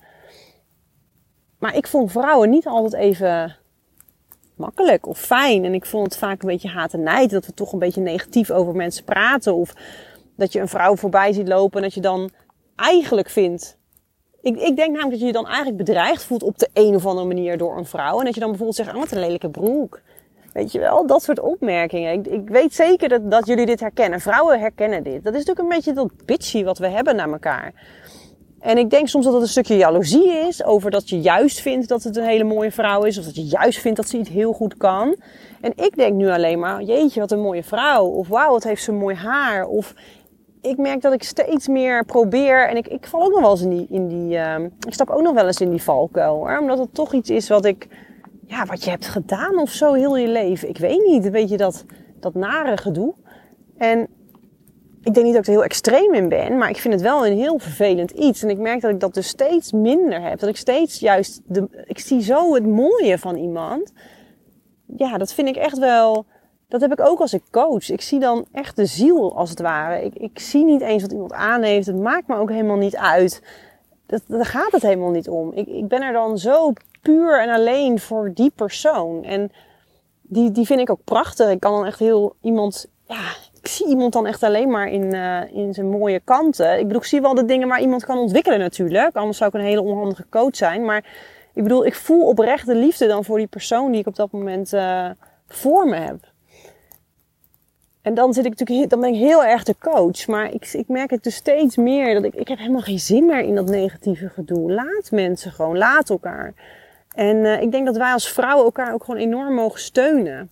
Maar 1.59 1.75
ik 1.75 1.87
vond 1.87 2.11
vrouwen 2.11 2.49
niet 2.49 2.67
altijd 2.67 2.93
even 2.93 3.55
makkelijk 4.55 5.07
of 5.07 5.19
fijn. 5.19 5.65
En 5.65 5.73
ik 5.73 5.85
vond 5.85 6.05
het 6.05 6.17
vaak 6.17 6.41
een 6.41 6.49
beetje 6.49 6.69
haat 6.69 6.93
en 6.93 7.03
nijd. 7.03 7.29
Dat 7.29 7.45
we 7.45 7.53
toch 7.53 7.73
een 7.73 7.79
beetje 7.79 8.01
negatief 8.01 8.51
over 8.51 8.75
mensen 8.75 9.03
praten. 9.03 9.55
Of 9.55 9.73
dat 10.35 10.53
je 10.53 10.59
een 10.59 10.67
vrouw 10.67 10.95
voorbij 10.95 11.33
ziet 11.33 11.47
lopen 11.47 11.77
en 11.77 11.83
dat 11.83 11.93
je 11.93 12.01
dan 12.01 12.29
eigenlijk 12.75 13.29
vindt... 13.29 13.77
Ik, 14.43 14.55
ik 14.55 14.75
denk 14.75 14.91
namelijk 14.91 15.09
dat 15.09 15.19
je 15.19 15.25
je 15.25 15.31
dan 15.31 15.47
eigenlijk 15.47 15.77
bedreigd 15.77 16.23
voelt 16.23 16.43
op 16.43 16.57
de 16.57 16.69
een 16.73 16.95
of 16.95 17.05
andere 17.05 17.27
manier 17.27 17.57
door 17.57 17.77
een 17.77 17.85
vrouw. 17.85 18.19
En 18.19 18.25
dat 18.25 18.33
je 18.33 18.39
dan 18.39 18.49
bijvoorbeeld 18.49 18.77
zegt, 18.77 18.93
oh 18.93 18.99
wat 18.99 19.11
een 19.11 19.19
lelijke 19.19 19.49
broek. 19.49 20.01
Weet 20.53 20.71
je 20.71 20.79
wel, 20.79 21.07
dat 21.07 21.23
soort 21.23 21.39
opmerkingen. 21.39 22.13
Ik, 22.13 22.27
ik 22.27 22.49
weet 22.49 22.73
zeker 22.73 23.09
dat, 23.09 23.31
dat 23.31 23.47
jullie 23.47 23.65
dit 23.65 23.79
herkennen. 23.79 24.19
Vrouwen 24.19 24.59
herkennen 24.59 25.03
dit. 25.03 25.23
Dat 25.23 25.33
is 25.33 25.45
natuurlijk 25.45 25.59
een 25.59 25.75
beetje 25.75 25.93
dat 25.93 26.25
bitchy 26.25 26.63
wat 26.63 26.77
we 26.77 26.87
hebben 26.87 27.15
naar 27.15 27.31
elkaar. 27.31 27.73
En 28.59 28.77
ik 28.77 28.89
denk 28.89 29.07
soms 29.07 29.25
dat 29.25 29.33
het 29.33 29.41
een 29.41 29.47
stukje 29.47 29.77
jaloezie 29.77 30.33
is 30.47 30.63
over 30.63 30.91
dat 30.91 31.09
je 31.09 31.21
juist 31.21 31.59
vindt 31.59 31.87
dat 31.87 32.03
het 32.03 32.17
een 32.17 32.23
hele 32.23 32.43
mooie 32.43 32.71
vrouw 32.71 33.03
is. 33.03 33.17
Of 33.17 33.25
dat 33.25 33.35
je 33.35 33.45
juist 33.45 33.79
vindt 33.79 33.97
dat 33.97 34.09
ze 34.09 34.17
iets 34.17 34.29
heel 34.29 34.53
goed 34.53 34.77
kan. 34.77 35.15
En 35.61 35.73
ik 35.75 35.95
denk 35.95 36.13
nu 36.13 36.29
alleen 36.29 36.59
maar, 36.59 36.81
jeetje 36.81 37.19
wat 37.19 37.31
een 37.31 37.41
mooie 37.41 37.63
vrouw. 37.63 38.05
Of 38.05 38.27
wauw, 38.27 38.51
wat 38.51 38.63
heeft 38.63 38.83
ze 38.83 38.91
mooi 38.91 39.15
haar. 39.15 39.65
Of 39.65 39.93
ik 40.63 40.77
merk 40.77 41.01
dat 41.01 41.13
ik 41.13 41.23
steeds 41.23 41.67
meer 41.67 42.05
probeer. 42.05 42.67
En 42.67 42.77
ik, 42.77 42.87
ik 42.87 43.07
val 43.07 43.21
ook 43.21 43.31
nog 43.31 43.41
wel 43.41 43.51
eens 43.51 43.61
in 43.61 43.69
die, 43.69 43.87
in 43.89 44.07
die 44.07 44.37
uh, 44.37 44.55
ik 44.87 44.93
stap 44.93 45.09
ook 45.09 45.21
nog 45.21 45.33
wel 45.33 45.45
eens 45.45 45.61
in 45.61 45.69
die 45.69 45.81
valkuil 45.81 46.35
hoor. 46.35 46.57
Omdat 46.59 46.77
het 46.77 46.93
toch 46.93 47.13
iets 47.13 47.29
is 47.29 47.49
wat 47.49 47.65
ik 47.65 47.87
ja, 48.47 48.65
wat 48.65 48.83
je 48.83 48.89
hebt 48.89 49.07
gedaan 49.07 49.57
of 49.57 49.69
zo 49.69 49.93
heel 49.93 50.17
je 50.17 50.27
leven. 50.27 50.69
Ik 50.69 50.77
weet 50.77 51.05
niet, 51.05 51.29
weet 51.29 51.49
je, 51.49 51.57
dat, 51.57 51.85
dat 52.19 52.33
nare 52.33 52.77
gedoe. 52.77 53.13
En 53.77 54.07
ik 55.01 55.13
denk 55.13 55.25
niet 55.25 55.33
dat 55.33 55.41
ik 55.41 55.47
er 55.47 55.53
heel 55.53 55.63
extreem 55.63 56.13
in 56.13 56.29
ben, 56.29 56.57
maar 56.57 56.69
ik 56.69 56.77
vind 56.77 56.93
het 56.93 57.03
wel 57.03 57.27
een 57.27 57.37
heel 57.37 57.59
vervelend 57.59 58.11
iets. 58.11 58.43
En 58.43 58.49
ik 58.49 58.57
merk 58.57 58.81
dat 58.81 58.91
ik 58.91 58.99
dat 58.99 59.13
dus 59.13 59.27
steeds 59.27 59.71
minder 59.71 60.21
heb. 60.21 60.39
Dat 60.39 60.49
ik 60.49 60.57
steeds 60.57 60.99
juist, 60.99 61.41
de, 61.45 61.85
ik 61.85 61.99
zie 61.99 62.21
zo 62.21 62.53
het 62.53 62.65
mooie 62.65 63.17
van 63.17 63.35
iemand. 63.35 63.93
Ja, 64.97 65.17
dat 65.17 65.33
vind 65.33 65.47
ik 65.47 65.55
echt 65.55 65.77
wel, 65.77 66.25
dat 66.73 66.81
heb 66.81 66.91
ik 66.91 67.05
ook 67.07 67.19
als 67.19 67.33
ik 67.33 67.43
coach. 67.51 67.89
Ik 67.89 68.01
zie 68.01 68.19
dan 68.19 68.45
echt 68.51 68.75
de 68.75 68.85
ziel 68.85 69.35
als 69.37 69.49
het 69.49 69.59
ware. 69.59 70.03
Ik, 70.03 70.15
ik 70.15 70.39
zie 70.39 70.63
niet 70.63 70.81
eens 70.81 71.01
wat 71.01 71.11
iemand 71.11 71.33
aan 71.33 71.61
heeft. 71.61 71.87
Het 71.87 71.95
maakt 71.95 72.27
me 72.27 72.35
ook 72.35 72.49
helemaal 72.49 72.77
niet 72.77 72.95
uit. 72.95 73.41
Dat, 74.05 74.21
daar 74.27 74.45
gaat 74.45 74.71
het 74.71 74.81
helemaal 74.81 75.09
niet 75.09 75.29
om. 75.29 75.51
Ik, 75.53 75.67
ik 75.67 75.87
ben 75.87 76.01
er 76.01 76.13
dan 76.13 76.37
zo 76.37 76.73
puur 77.01 77.41
en 77.41 77.49
alleen 77.49 77.99
voor 77.99 78.31
die 78.33 78.51
persoon. 78.55 79.23
En 79.23 79.51
die, 80.21 80.51
die 80.51 80.65
vind 80.65 80.79
ik 80.79 80.89
ook 80.89 81.03
prachtig. 81.03 81.49
Ik 81.49 81.59
kan 81.59 81.73
dan 81.73 81.85
echt 81.85 81.99
heel 81.99 82.35
iemand, 82.41 82.87
ja, 83.07 83.29
ik 83.61 83.67
zie 83.67 83.87
iemand 83.87 84.13
dan 84.13 84.25
echt 84.25 84.43
alleen 84.43 84.69
maar 84.69 84.87
in, 84.87 85.13
uh, 85.13 85.55
in 85.55 85.73
zijn 85.73 85.89
mooie 85.89 86.19
kanten. 86.19 86.79
Ik 86.79 86.87
bedoel, 86.87 87.01
ik 87.01 87.07
zie 87.07 87.21
wel 87.21 87.33
de 87.33 87.45
dingen 87.45 87.67
waar 87.67 87.81
iemand 87.81 88.05
kan 88.05 88.17
ontwikkelen 88.17 88.59
natuurlijk. 88.59 89.15
Anders 89.15 89.37
zou 89.37 89.49
ik 89.49 89.55
een 89.55 89.67
hele 89.67 89.81
onhandige 89.81 90.25
coach 90.29 90.55
zijn. 90.55 90.85
Maar 90.85 91.05
ik 91.53 91.63
bedoel, 91.63 91.85
ik 91.85 91.95
voel 91.95 92.27
oprecht 92.27 92.65
de 92.65 92.75
liefde 92.75 93.07
dan 93.07 93.23
voor 93.23 93.37
die 93.37 93.47
persoon 93.47 93.91
die 93.91 93.99
ik 93.99 94.07
op 94.07 94.15
dat 94.15 94.31
moment 94.31 94.73
uh, 94.73 95.09
voor 95.47 95.87
me 95.87 95.95
heb. 95.95 96.31
En 98.03 98.13
dan 98.13 98.33
zit 98.33 98.45
ik 98.45 98.59
natuurlijk, 98.59 98.89
dan 98.89 98.99
ben 98.99 99.13
ik 99.13 99.19
heel 99.19 99.45
erg 99.45 99.63
de 99.63 99.75
coach. 99.79 100.27
Maar 100.27 100.53
ik, 100.53 100.73
ik 100.73 100.87
merk 100.87 101.09
het 101.09 101.23
dus 101.23 101.35
steeds 101.35 101.75
meer 101.75 102.13
dat 102.13 102.23
ik, 102.23 102.35
ik 102.35 102.47
heb 102.47 102.57
helemaal 102.57 102.81
geen 102.81 102.99
zin 102.99 103.25
meer 103.25 103.39
in 103.39 103.55
dat 103.55 103.69
negatieve 103.69 104.29
gedoe. 104.29 104.71
Laat 104.71 105.11
mensen 105.11 105.51
gewoon, 105.51 105.77
laat 105.77 106.09
elkaar. 106.09 106.53
En 107.15 107.35
uh, 107.37 107.61
ik 107.61 107.71
denk 107.71 107.85
dat 107.85 107.97
wij 107.97 108.11
als 108.11 108.31
vrouwen 108.31 108.65
elkaar 108.65 108.93
ook 108.93 109.03
gewoon 109.03 109.19
enorm 109.19 109.53
mogen 109.53 109.79
steunen. 109.79 110.51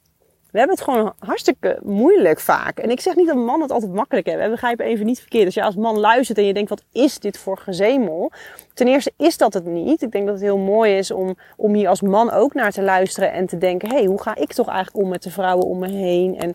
We 0.51 0.57
hebben 0.57 0.75
het 0.75 0.85
gewoon 0.85 1.13
hartstikke 1.19 1.79
moeilijk 1.83 2.39
vaak. 2.39 2.79
En 2.79 2.89
ik 2.89 2.99
zeg 2.99 3.15
niet 3.15 3.27
dat 3.27 3.35
mannen 3.35 3.61
het 3.61 3.71
altijd 3.71 3.93
makkelijk 3.93 4.27
hebben. 4.27 4.45
We 4.45 4.51
begrijpen 4.51 4.85
even 4.85 5.05
niet 5.05 5.19
verkeerd. 5.19 5.45
Als 5.45 5.53
je 5.53 5.63
als 5.63 5.75
man 5.75 5.99
luistert 5.99 6.37
en 6.37 6.45
je 6.45 6.53
denkt, 6.53 6.69
wat 6.69 6.83
is 6.91 7.19
dit 7.19 7.37
voor 7.37 7.57
gezemel? 7.57 8.31
Ten 8.73 8.87
eerste 8.87 9.11
is 9.17 9.37
dat 9.37 9.53
het 9.53 9.65
niet. 9.65 10.01
Ik 10.01 10.11
denk 10.11 10.25
dat 10.25 10.33
het 10.33 10.43
heel 10.43 10.57
mooi 10.57 10.97
is 10.97 11.11
om, 11.11 11.35
om 11.57 11.73
hier 11.73 11.87
als 11.87 12.01
man 12.01 12.31
ook 12.31 12.53
naar 12.53 12.71
te 12.71 12.81
luisteren 12.81 13.31
en 13.31 13.45
te 13.45 13.57
denken, 13.57 13.89
hé, 13.89 13.95
hey, 13.95 14.05
hoe 14.05 14.21
ga 14.21 14.35
ik 14.35 14.53
toch 14.53 14.67
eigenlijk 14.67 15.03
om 15.03 15.09
met 15.09 15.23
de 15.23 15.31
vrouwen 15.31 15.65
om 15.65 15.79
me 15.79 15.89
heen? 15.89 16.39
En 16.39 16.51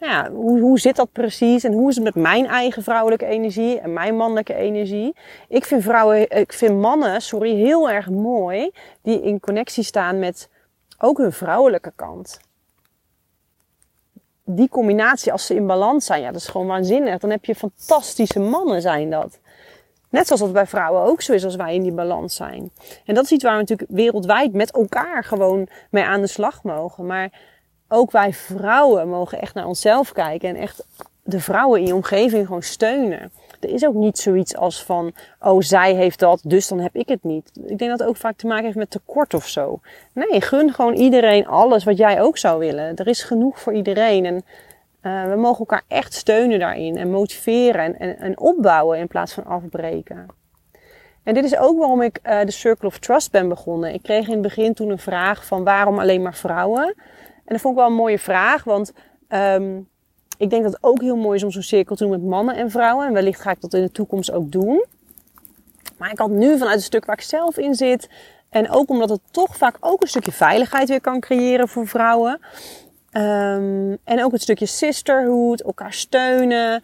nou 0.00 0.12
ja, 0.12 0.30
hoe, 0.30 0.60
hoe 0.60 0.78
zit 0.78 0.96
dat 0.96 1.12
precies? 1.12 1.64
En 1.64 1.72
hoe 1.72 1.88
is 1.88 1.94
het 1.94 2.04
met 2.04 2.14
mijn 2.14 2.46
eigen 2.46 2.82
vrouwelijke 2.82 3.26
energie 3.26 3.80
en 3.80 3.92
mijn 3.92 4.16
mannelijke 4.16 4.54
energie? 4.54 5.14
Ik 5.48 5.64
vind 5.64 5.82
vrouwen, 5.82 6.30
ik 6.30 6.52
vind 6.52 6.80
mannen, 6.80 7.22
sorry, 7.22 7.54
heel 7.54 7.90
erg 7.90 8.10
mooi 8.10 8.70
die 9.02 9.22
in 9.22 9.40
connectie 9.40 9.84
staan 9.84 10.18
met 10.18 10.48
ook 10.98 11.18
hun 11.18 11.32
vrouwelijke 11.32 11.92
kant. 11.96 12.40
Die 14.44 14.68
combinatie, 14.68 15.32
als 15.32 15.46
ze 15.46 15.54
in 15.54 15.66
balans 15.66 16.06
zijn, 16.06 16.20
ja, 16.20 16.30
dat 16.32 16.40
is 16.40 16.48
gewoon 16.48 16.66
waanzinnig. 16.66 17.18
Dan 17.18 17.30
heb 17.30 17.44
je 17.44 17.54
fantastische 17.54 18.40
mannen, 18.40 18.82
zijn 18.82 19.10
dat. 19.10 19.38
Net 20.08 20.26
zoals 20.26 20.40
dat 20.40 20.52
bij 20.52 20.66
vrouwen 20.66 21.02
ook 21.02 21.22
zo 21.22 21.32
is 21.32 21.44
als 21.44 21.56
wij 21.56 21.74
in 21.74 21.82
die 21.82 21.92
balans 21.92 22.34
zijn. 22.34 22.70
En 23.04 23.14
dat 23.14 23.24
is 23.24 23.30
iets 23.30 23.44
waar 23.44 23.52
we 23.52 23.60
natuurlijk 23.60 23.90
wereldwijd 23.90 24.52
met 24.52 24.72
elkaar 24.72 25.24
gewoon 25.24 25.68
mee 25.90 26.04
aan 26.04 26.20
de 26.20 26.26
slag 26.26 26.62
mogen. 26.62 27.06
Maar 27.06 27.30
ook 27.92 28.10
wij 28.10 28.32
vrouwen 28.32 29.08
mogen 29.08 29.40
echt 29.40 29.54
naar 29.54 29.66
onszelf 29.66 30.12
kijken 30.12 30.48
en 30.48 30.56
echt 30.56 30.84
de 31.22 31.40
vrouwen 31.40 31.80
in 31.80 31.86
je 31.86 31.94
omgeving 31.94 32.46
gewoon 32.46 32.62
steunen. 32.62 33.32
Er 33.60 33.68
is 33.68 33.86
ook 33.86 33.94
niet 33.94 34.18
zoiets 34.18 34.56
als 34.56 34.84
van, 34.84 35.12
oh 35.40 35.60
zij 35.60 35.94
heeft 35.94 36.18
dat, 36.18 36.40
dus 36.44 36.68
dan 36.68 36.80
heb 36.80 36.94
ik 36.94 37.08
het 37.08 37.24
niet. 37.24 37.50
Ik 37.66 37.78
denk 37.78 37.90
dat 37.90 37.98
het 37.98 38.08
ook 38.08 38.16
vaak 38.16 38.36
te 38.36 38.46
maken 38.46 38.64
heeft 38.64 38.76
met 38.76 38.90
tekort 38.90 39.34
of 39.34 39.48
zo. 39.48 39.80
Nee, 40.12 40.40
gun 40.40 40.72
gewoon 40.72 40.94
iedereen 40.94 41.46
alles 41.46 41.84
wat 41.84 41.96
jij 41.96 42.20
ook 42.22 42.38
zou 42.38 42.58
willen. 42.58 42.96
Er 42.96 43.06
is 43.06 43.22
genoeg 43.22 43.60
voor 43.60 43.74
iedereen 43.74 44.24
en 44.24 44.44
uh, 45.02 45.24
we 45.24 45.36
mogen 45.36 45.58
elkaar 45.58 45.82
echt 45.88 46.14
steunen 46.14 46.58
daarin 46.58 46.96
en 46.96 47.10
motiveren 47.10 47.84
en, 47.84 47.98
en, 47.98 48.18
en, 48.18 48.38
opbouwen 48.38 48.98
in 48.98 49.06
plaats 49.06 49.32
van 49.32 49.44
afbreken. 49.44 50.26
En 51.22 51.34
dit 51.34 51.44
is 51.44 51.56
ook 51.56 51.78
waarom 51.78 52.02
ik 52.02 52.18
uh, 52.22 52.40
de 52.40 52.50
Circle 52.50 52.88
of 52.88 52.98
Trust 52.98 53.30
ben 53.30 53.48
begonnen. 53.48 53.94
Ik 53.94 54.02
kreeg 54.02 54.26
in 54.26 54.32
het 54.32 54.42
begin 54.42 54.74
toen 54.74 54.90
een 54.90 54.98
vraag 54.98 55.46
van 55.46 55.64
waarom 55.64 55.98
alleen 55.98 56.22
maar 56.22 56.34
vrouwen? 56.34 56.94
En 57.50 57.56
dat 57.56 57.60
vond 57.60 57.74
ik 57.74 57.80
wel 57.80 57.90
een 57.90 57.96
mooie 57.96 58.18
vraag, 58.18 58.64
want 58.64 58.92
um, 59.28 59.88
ik 60.38 60.50
denk 60.50 60.62
dat 60.62 60.72
het 60.72 60.82
ook 60.82 61.00
heel 61.00 61.16
mooi 61.16 61.36
is 61.36 61.44
om 61.44 61.50
zo'n 61.50 61.62
cirkel 61.62 61.96
te 61.96 62.02
doen 62.02 62.12
met 62.12 62.22
mannen 62.22 62.56
en 62.56 62.70
vrouwen. 62.70 63.06
En 63.06 63.12
wellicht 63.12 63.40
ga 63.40 63.50
ik 63.50 63.60
dat 63.60 63.74
in 63.74 63.82
de 63.82 63.92
toekomst 63.92 64.32
ook 64.32 64.52
doen. 64.52 64.84
Maar 65.98 66.10
ik 66.10 66.18
had 66.18 66.30
nu 66.30 66.58
vanuit 66.58 66.74
het 66.74 66.84
stuk 66.84 67.04
waar 67.04 67.16
ik 67.16 67.22
zelf 67.22 67.56
in 67.56 67.74
zit. 67.74 68.08
En 68.50 68.70
ook 68.70 68.88
omdat 68.88 69.08
het 69.08 69.20
toch 69.30 69.56
vaak 69.56 69.76
ook 69.80 70.02
een 70.02 70.08
stukje 70.08 70.32
veiligheid 70.32 70.88
weer 70.88 71.00
kan 71.00 71.20
creëren 71.20 71.68
voor 71.68 71.86
vrouwen. 71.86 72.40
Um, 73.12 73.98
en 74.04 74.24
ook 74.24 74.32
het 74.32 74.42
stukje 74.42 74.66
sisterhood, 74.66 75.60
elkaar 75.60 75.92
steunen. 75.92 76.82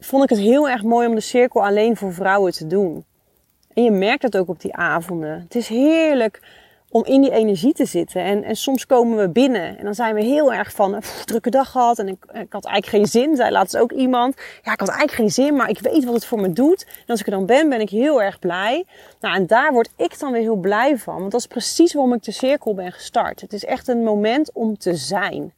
Vond 0.00 0.22
ik 0.22 0.30
het 0.30 0.38
heel 0.38 0.68
erg 0.68 0.82
mooi 0.82 1.08
om 1.08 1.14
de 1.14 1.20
cirkel 1.20 1.64
alleen 1.64 1.96
voor 1.96 2.12
vrouwen 2.12 2.52
te 2.52 2.66
doen. 2.66 3.04
En 3.74 3.82
je 3.82 3.90
merkt 3.90 4.22
het 4.22 4.36
ook 4.36 4.48
op 4.48 4.60
die 4.60 4.74
avonden. 4.74 5.40
Het 5.40 5.54
is 5.54 5.68
heerlijk 5.68 6.40
om 6.90 7.04
in 7.04 7.20
die 7.20 7.30
energie 7.30 7.72
te 7.72 7.84
zitten. 7.84 8.22
En, 8.22 8.44
en 8.44 8.56
soms 8.56 8.86
komen 8.86 9.18
we 9.18 9.28
binnen 9.28 9.78
en 9.78 9.84
dan 9.84 9.94
zijn 9.94 10.14
we 10.14 10.22
heel 10.22 10.52
erg 10.52 10.72
van, 10.72 10.94
een 10.94 11.02
drukke 11.24 11.50
dag 11.50 11.70
gehad 11.70 11.98
en 11.98 12.08
ik, 12.08 12.24
ik, 12.32 12.52
had 12.52 12.64
eigenlijk 12.64 12.86
geen 12.86 13.22
zin. 13.22 13.36
Zei 13.36 13.50
laatst 13.50 13.76
ook 13.76 13.92
iemand, 13.92 14.34
ja 14.62 14.72
ik 14.72 14.80
had 14.80 14.88
eigenlijk 14.88 15.12
geen 15.12 15.44
zin, 15.44 15.56
maar 15.56 15.68
ik 15.68 15.78
weet 15.78 16.04
wat 16.04 16.14
het 16.14 16.26
voor 16.26 16.40
me 16.40 16.52
doet. 16.52 16.84
En 16.84 17.06
als 17.06 17.20
ik 17.20 17.26
er 17.26 17.32
dan 17.32 17.46
ben, 17.46 17.68
ben 17.68 17.80
ik 17.80 17.90
heel 17.90 18.22
erg 18.22 18.38
blij. 18.38 18.84
Nou 19.20 19.34
en 19.36 19.46
daar 19.46 19.72
word 19.72 19.90
ik 19.96 20.18
dan 20.18 20.32
weer 20.32 20.40
heel 20.40 20.56
blij 20.56 20.98
van, 20.98 21.18
want 21.18 21.30
dat 21.30 21.40
is 21.40 21.46
precies 21.46 21.92
waarom 21.92 22.12
ik 22.14 22.22
de 22.22 22.32
cirkel 22.32 22.74
ben 22.74 22.92
gestart. 22.92 23.40
Het 23.40 23.52
is 23.52 23.64
echt 23.64 23.88
een 23.88 24.02
moment 24.02 24.52
om 24.52 24.78
te 24.78 24.94
zijn. 24.94 25.52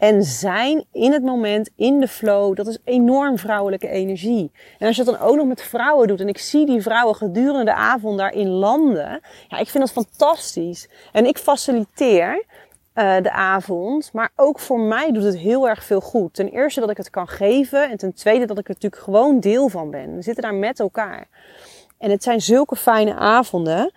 En 0.00 0.22
zijn 0.22 0.84
in 0.92 1.12
het 1.12 1.22
moment, 1.22 1.70
in 1.76 2.00
de 2.00 2.08
flow, 2.08 2.56
dat 2.56 2.66
is 2.66 2.78
enorm 2.84 3.38
vrouwelijke 3.38 3.88
energie. 3.88 4.50
En 4.78 4.86
als 4.86 4.96
je 4.96 5.04
dat 5.04 5.18
dan 5.18 5.28
ook 5.28 5.36
nog 5.36 5.46
met 5.46 5.62
vrouwen 5.62 6.08
doet, 6.08 6.20
en 6.20 6.28
ik 6.28 6.38
zie 6.38 6.66
die 6.66 6.82
vrouwen 6.82 7.14
gedurende 7.14 7.64
de 7.64 7.74
avond 7.74 8.18
daarin 8.18 8.48
landen, 8.48 9.20
ja, 9.48 9.58
ik 9.58 9.68
vind 9.68 9.84
dat 9.84 10.04
fantastisch. 10.04 10.88
En 11.12 11.26
ik 11.26 11.38
faciliteer 11.38 12.44
uh, 12.94 13.16
de 13.22 13.30
avond, 13.30 14.12
maar 14.12 14.30
ook 14.36 14.58
voor 14.58 14.80
mij 14.80 15.12
doet 15.12 15.22
het 15.22 15.38
heel 15.38 15.68
erg 15.68 15.84
veel 15.84 16.00
goed. 16.00 16.34
Ten 16.34 16.48
eerste 16.48 16.80
dat 16.80 16.90
ik 16.90 16.96
het 16.96 17.10
kan 17.10 17.28
geven, 17.28 17.90
en 17.90 17.96
ten 17.96 18.14
tweede 18.14 18.46
dat 18.46 18.58
ik 18.58 18.68
er 18.68 18.74
natuurlijk 18.74 19.02
gewoon 19.02 19.40
deel 19.40 19.68
van 19.68 19.90
ben. 19.90 20.16
We 20.16 20.22
zitten 20.22 20.42
daar 20.42 20.54
met 20.54 20.80
elkaar. 20.80 21.28
En 21.98 22.10
het 22.10 22.22
zijn 22.22 22.40
zulke 22.40 22.76
fijne 22.76 23.14
avonden. 23.14 23.92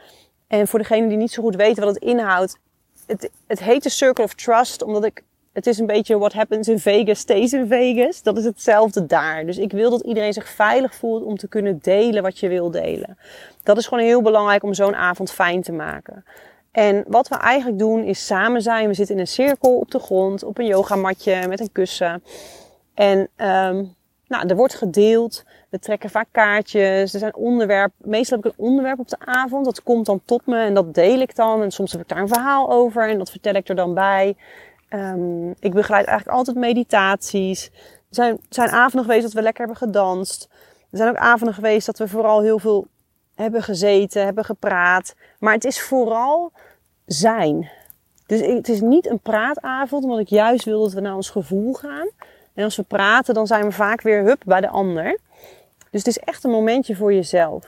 En 0.48 0.68
voor 0.68 0.80
degenen 0.80 1.10
die 1.10 1.18
niet 1.18 1.32
zo 1.32 1.44
goed 1.44 1.56
weten 1.56 1.84
wat 1.84 1.94
het 1.94 2.04
inhoudt, 2.04 2.58
het, 3.06 3.30
het 3.48 3.60
heet 3.60 3.84
de 3.84 3.90
Circle 3.90 4.24
of 4.24 4.34
Trust, 4.34 4.84
omdat 4.84 5.06
ik 5.06 5.24
het 5.54 5.68
is 5.68 5.80
een 5.80 5.86
beetje 5.86 6.18
what 6.18 6.34
happens 6.34 6.68
in 6.68 6.80
Vegas 6.80 7.20
stays 7.20 7.54
in 7.54 7.68
Vegas. 7.68 8.22
Dat 8.22 8.38
is 8.38 8.44
hetzelfde 8.44 9.06
daar. 9.06 9.46
Dus 9.46 9.58
ik 9.58 9.72
wil 9.72 9.90
dat 9.90 10.02
iedereen 10.02 10.34
zich 10.34 10.48
veilig 10.50 10.96
voelt 10.96 11.24
om 11.24 11.38
te 11.38 11.48
kunnen 11.48 11.80
delen 11.82 12.24
wat 12.24 12.40
je 12.40 12.48
wil 12.48 12.72
delen. 12.72 13.18
Dat 13.64 13.78
is 13.78 13.88
gewoon 13.88 14.04
heel 14.04 14.22
belangrijk 14.22 14.64
om 14.64 14.74
zo'n 14.74 14.96
avond 14.96 15.32
fijn 15.32 15.62
te 15.62 15.72
maken. 15.72 16.26
En 16.72 17.04
wat 17.08 17.28
we 17.28 17.36
eigenlijk 17.36 17.80
doen 17.80 18.04
is 18.04 18.26
samen 18.26 18.62
zijn. 18.62 18.88
We 18.88 18.94
zitten 18.94 19.16
in 19.16 19.22
een 19.22 19.28
cirkel 19.28 19.78
op 19.78 19.92
de 19.92 20.00
grond, 20.00 20.44
op 20.44 20.58
een 20.58 20.66
yogamatje 20.66 21.48
met 21.48 21.60
een 21.60 21.72
kussen. 21.72 22.24
En 22.94 23.18
um, 23.20 23.96
nou, 24.28 24.48
er 24.48 24.56
wordt 24.56 24.76
gedeeld. 24.76 25.44
We 25.70 25.80
trekken 25.80 26.10
vaak 26.10 26.28
kaartjes. 26.32 27.14
Er 27.14 27.20
zijn 27.20 27.36
onderwerpen. 27.36 28.10
Meestal 28.10 28.38
heb 28.38 28.46
ik 28.46 28.52
een 28.52 28.66
onderwerp 28.66 29.00
op 29.00 29.10
de 29.10 29.20
avond. 29.20 29.66
Dat 29.66 29.84
komt 29.84 30.06
dan 30.06 30.22
tot 30.26 30.46
me 30.46 30.58
en 30.58 30.74
dat 30.74 30.94
deel 30.94 31.20
ik 31.20 31.36
dan. 31.36 31.62
En 31.62 31.72
soms 31.72 31.92
heb 31.92 32.02
ik 32.02 32.08
daar 32.08 32.22
een 32.22 32.28
verhaal 32.28 32.72
over 32.72 33.10
en 33.10 33.18
dat 33.18 33.32
vertel 33.32 33.54
ik 33.54 33.70
er 33.70 33.76
dan 33.76 33.94
bij. 33.94 34.36
Um, 34.94 35.54
ik 35.60 35.74
begeleid 35.74 36.06
eigenlijk 36.06 36.38
altijd 36.38 36.58
meditaties. 36.58 37.70
Er 37.74 38.16
zijn, 38.16 38.38
zijn 38.50 38.70
avonden 38.70 39.04
geweest 39.04 39.24
dat 39.24 39.34
we 39.34 39.42
lekker 39.42 39.66
hebben 39.66 39.88
gedanst. 39.88 40.48
Er 40.92 40.98
zijn 40.98 41.10
ook 41.10 41.16
avonden 41.16 41.54
geweest 41.54 41.86
dat 41.86 41.98
we 41.98 42.08
vooral 42.08 42.42
heel 42.42 42.60
veel 42.60 42.88
hebben 43.36 43.64
gezeten, 43.64 44.24
hebben 44.24 44.46
gepraat. 44.46 45.16
Maar 45.40 45.54
het 45.54 45.66
is 45.66 45.82
vooral 45.82 46.52
zijn. 47.06 47.70
Dus 48.26 48.42
het 48.42 48.70
is 48.70 48.82
niet 48.82 49.10
een 49.10 49.20
praatavond, 49.20 50.04
omdat 50.04 50.20
ik 50.20 50.28
juist 50.28 50.66
wil 50.66 50.82
dat 50.82 50.94
we 50.94 51.02
naar 51.02 51.16
ons 51.16 51.30
gevoel 51.30 51.74
gaan. 51.74 52.10
En 52.54 52.64
als 52.64 52.76
we 52.76 52.84
praten, 52.84 53.34
dan 53.34 53.48
zijn 53.48 53.64
we 53.64 53.72
vaak 53.72 54.02
weer 54.02 54.24
hup 54.24 54.42
bij 54.46 54.62
de 54.62 54.70
ander. 54.70 55.20
Dus 55.92 56.06
het 56.06 56.08
is 56.08 56.20
echt 56.20 56.44
een 56.44 56.52
momentje 56.52 56.96
voor 56.96 57.14
jezelf. 57.14 57.66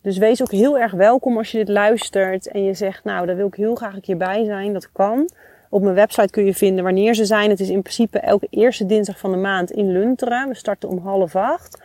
Dus 0.00 0.18
wees 0.18 0.42
ook 0.42 0.50
heel 0.50 0.78
erg 0.78 0.92
welkom 0.92 1.36
als 1.36 1.50
je 1.50 1.58
dit 1.58 1.68
luistert 1.68 2.48
en 2.48 2.64
je 2.64 2.74
zegt, 2.74 3.04
nou, 3.04 3.26
daar 3.26 3.36
wil 3.36 3.46
ik 3.46 3.54
heel 3.54 3.74
graag 3.74 3.94
een 3.94 4.00
keer 4.00 4.16
bij 4.16 4.44
zijn. 4.44 4.72
Dat 4.72 4.92
kan. 4.92 5.28
Op 5.74 5.82
mijn 5.82 5.94
website 5.94 6.30
kun 6.30 6.44
je 6.44 6.54
vinden 6.54 6.84
wanneer 6.84 7.14
ze 7.14 7.24
zijn. 7.24 7.50
Het 7.50 7.60
is 7.60 7.68
in 7.68 7.82
principe 7.82 8.18
elke 8.18 8.46
eerste 8.50 8.86
dinsdag 8.86 9.18
van 9.18 9.30
de 9.30 9.36
maand 9.36 9.70
in 9.70 9.92
Lunteren. 9.92 10.48
We 10.48 10.54
starten 10.54 10.88
om 10.88 10.98
half 10.98 11.36
acht. 11.36 11.82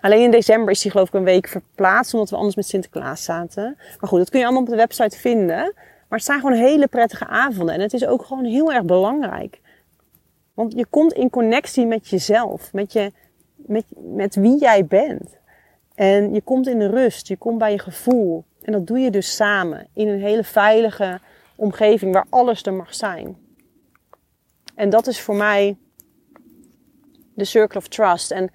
Alleen 0.00 0.22
in 0.22 0.30
december 0.30 0.70
is 0.70 0.80
die 0.80 0.90
geloof 0.90 1.08
ik 1.08 1.14
een 1.14 1.24
week 1.24 1.48
verplaatst, 1.48 2.14
omdat 2.14 2.30
we 2.30 2.36
anders 2.36 2.56
met 2.56 2.66
Sinterklaas 2.66 3.24
zaten. 3.24 3.76
Maar 4.00 4.08
goed, 4.08 4.18
dat 4.18 4.30
kun 4.30 4.38
je 4.38 4.44
allemaal 4.44 4.62
op 4.62 4.68
de 4.68 4.76
website 4.76 5.18
vinden. 5.18 5.72
Maar 6.08 6.18
het 6.18 6.24
zijn 6.24 6.40
gewoon 6.40 6.56
hele 6.56 6.86
prettige 6.86 7.26
avonden. 7.26 7.74
En 7.74 7.80
het 7.80 7.92
is 7.92 8.06
ook 8.06 8.24
gewoon 8.24 8.44
heel 8.44 8.72
erg 8.72 8.84
belangrijk. 8.84 9.60
Want 10.54 10.72
je 10.72 10.86
komt 10.86 11.12
in 11.12 11.30
connectie 11.30 11.86
met 11.86 12.08
jezelf, 12.08 12.72
met, 12.72 12.92
je, 12.92 13.12
met, 13.54 13.84
met 13.96 14.34
wie 14.34 14.58
jij 14.58 14.86
bent. 14.86 15.36
En 15.94 16.34
je 16.34 16.40
komt 16.40 16.68
in 16.68 16.78
de 16.78 16.88
rust, 16.88 17.28
je 17.28 17.36
komt 17.36 17.58
bij 17.58 17.72
je 17.72 17.78
gevoel. 17.78 18.44
En 18.62 18.72
dat 18.72 18.86
doe 18.86 18.98
je 18.98 19.10
dus 19.10 19.36
samen 19.36 19.86
in 19.92 20.08
een 20.08 20.20
hele 20.20 20.44
veilige, 20.44 21.20
omgeving 21.62 22.12
waar 22.12 22.26
alles 22.30 22.62
er 22.62 22.72
mag 22.72 22.94
zijn. 22.94 23.36
En 24.74 24.90
dat 24.90 25.06
is 25.06 25.20
voor 25.20 25.34
mij 25.34 25.76
de 27.34 27.44
Circle 27.44 27.78
of 27.78 27.88
Trust. 27.88 28.30
En 28.30 28.50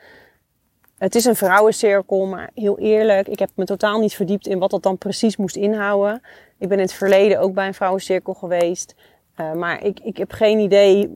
het 0.98 1.16
is 1.16 1.26
een 1.26 1.36
vrouwencirkel, 1.36 2.26
maar 2.26 2.50
heel 2.54 2.80
eerlijk, 2.80 3.28
ik 3.28 3.40
heb 3.40 3.50
me 3.56 3.66
totaal 3.66 4.00
niet 4.00 4.16
verdiept 4.16 4.48
in 4.48 4.60
wat 4.60 4.72
dat 4.72 4.84
dan 4.84 4.98
precies 4.98 5.38
moest 5.38 5.56
inhouden. 5.56 6.22
Ik 6.58 6.68
ben 6.68 6.78
in 6.78 6.84
het 6.84 6.94
verleden 6.94 7.40
ook 7.40 7.54
bij 7.54 7.68
een 7.68 7.74
vrouwencirkel 7.74 8.34
geweest. 8.34 8.96
Uh, 9.40 9.54
maar 9.54 9.84
ik, 9.84 10.00
ik 10.00 10.18
heb 10.18 10.32
geen 10.32 10.60
idee 10.60 11.10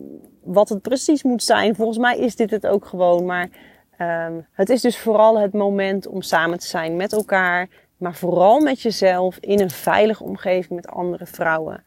wat 0.44 0.70
het 0.70 0.82
precies 0.82 1.24
moet 1.24 1.44
zijn. 1.44 1.76
Volgens 1.76 1.98
mij 1.98 2.18
is 2.18 2.36
dit 2.36 2.52
het 2.52 2.68
ook 2.68 2.86
gewoon. 2.86 3.26
Maar 3.26 3.50
um, 4.00 4.48
het 4.52 4.70
is 4.70 4.82
dus 4.82 4.98
vooral 4.98 5.40
het 5.40 5.54
moment 5.54 6.08
om 6.08 6.22
samen 6.22 6.60
te 6.60 6.68
zijn 6.68 6.96
met 6.96 7.14
elkaar 7.14 7.70
maar 8.02 8.16
vooral 8.16 8.60
met 8.60 8.82
jezelf 8.82 9.38
in 9.38 9.60
een 9.60 9.70
veilige 9.70 10.24
omgeving 10.24 10.70
met 10.70 10.88
andere 10.88 11.26
vrouwen. 11.26 11.84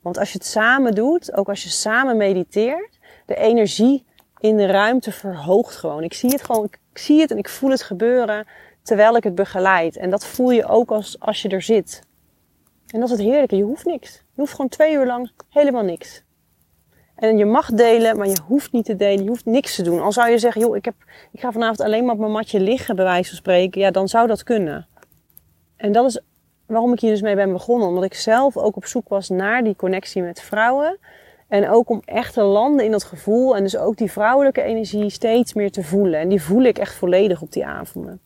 Want 0.00 0.18
als 0.18 0.32
je 0.32 0.38
het 0.38 0.46
samen 0.46 0.94
doet, 0.94 1.36
ook 1.36 1.48
als 1.48 1.62
je 1.62 1.68
samen 1.68 2.16
mediteert, 2.16 2.98
de 3.26 3.36
energie 3.36 4.04
in 4.38 4.56
de 4.56 4.66
ruimte 4.66 5.12
verhoogt 5.12 5.76
gewoon. 5.76 6.02
Ik 6.02 6.14
zie 6.14 6.30
het 6.30 6.42
gewoon, 6.44 6.64
ik 6.64 6.98
zie 6.98 7.20
het 7.20 7.30
en 7.30 7.38
ik 7.38 7.48
voel 7.48 7.70
het 7.70 7.82
gebeuren 7.82 8.46
terwijl 8.82 9.16
ik 9.16 9.24
het 9.24 9.34
begeleid. 9.34 9.96
En 9.96 10.10
dat 10.10 10.26
voel 10.26 10.50
je 10.50 10.66
ook 10.66 10.90
als, 10.90 11.20
als 11.20 11.42
je 11.42 11.48
er 11.48 11.62
zit. 11.62 12.02
En 12.86 13.00
dat 13.00 13.10
is 13.10 13.16
het 13.16 13.26
heerlijke, 13.26 13.56
je 13.56 13.62
hoeft 13.62 13.84
niks. 13.84 14.12
Je 14.12 14.40
hoeft 14.40 14.52
gewoon 14.52 14.70
twee 14.70 14.94
uur 14.94 15.06
lang 15.06 15.30
helemaal 15.48 15.84
niks. 15.84 16.22
En 17.14 17.38
je 17.38 17.44
mag 17.44 17.70
delen, 17.70 18.16
maar 18.16 18.28
je 18.28 18.38
hoeft 18.46 18.72
niet 18.72 18.84
te 18.84 18.96
delen. 18.96 19.22
Je 19.22 19.28
hoeft 19.28 19.44
niks 19.44 19.74
te 19.74 19.82
doen. 19.82 20.00
Al 20.00 20.12
zou 20.12 20.30
je 20.30 20.38
zeggen, 20.38 20.60
joh, 20.60 20.76
ik, 20.76 20.84
heb, 20.84 20.94
ik 21.32 21.40
ga 21.40 21.52
vanavond 21.52 21.80
alleen 21.80 22.04
maar 22.04 22.14
op 22.14 22.20
mijn 22.20 22.32
matje 22.32 22.60
liggen, 22.60 22.96
bij 22.96 23.04
wijze 23.04 23.28
van 23.28 23.38
spreken. 23.38 23.80
Ja, 23.80 23.90
dan 23.90 24.08
zou 24.08 24.26
dat 24.26 24.42
kunnen. 24.42 24.86
En 25.82 25.92
dat 25.92 26.06
is 26.06 26.20
waarom 26.66 26.92
ik 26.92 27.00
hier 27.00 27.10
dus 27.10 27.22
mee 27.22 27.34
ben 27.34 27.52
begonnen. 27.52 27.88
Omdat 27.88 28.04
ik 28.04 28.14
zelf 28.14 28.56
ook 28.56 28.76
op 28.76 28.86
zoek 28.86 29.08
was 29.08 29.28
naar 29.28 29.64
die 29.64 29.76
connectie 29.76 30.22
met 30.22 30.40
vrouwen. 30.40 30.98
En 31.48 31.68
ook 31.68 31.88
om 31.88 32.02
echt 32.04 32.34
te 32.34 32.42
landen 32.42 32.84
in 32.84 32.90
dat 32.90 33.04
gevoel. 33.04 33.56
En 33.56 33.62
dus 33.62 33.76
ook 33.76 33.96
die 33.96 34.12
vrouwelijke 34.12 34.62
energie 34.62 35.10
steeds 35.10 35.54
meer 35.54 35.70
te 35.70 35.82
voelen. 35.82 36.20
En 36.20 36.28
die 36.28 36.42
voel 36.42 36.62
ik 36.62 36.78
echt 36.78 36.94
volledig 36.94 37.42
op 37.42 37.52
die 37.52 37.66
avonden. 37.66 38.20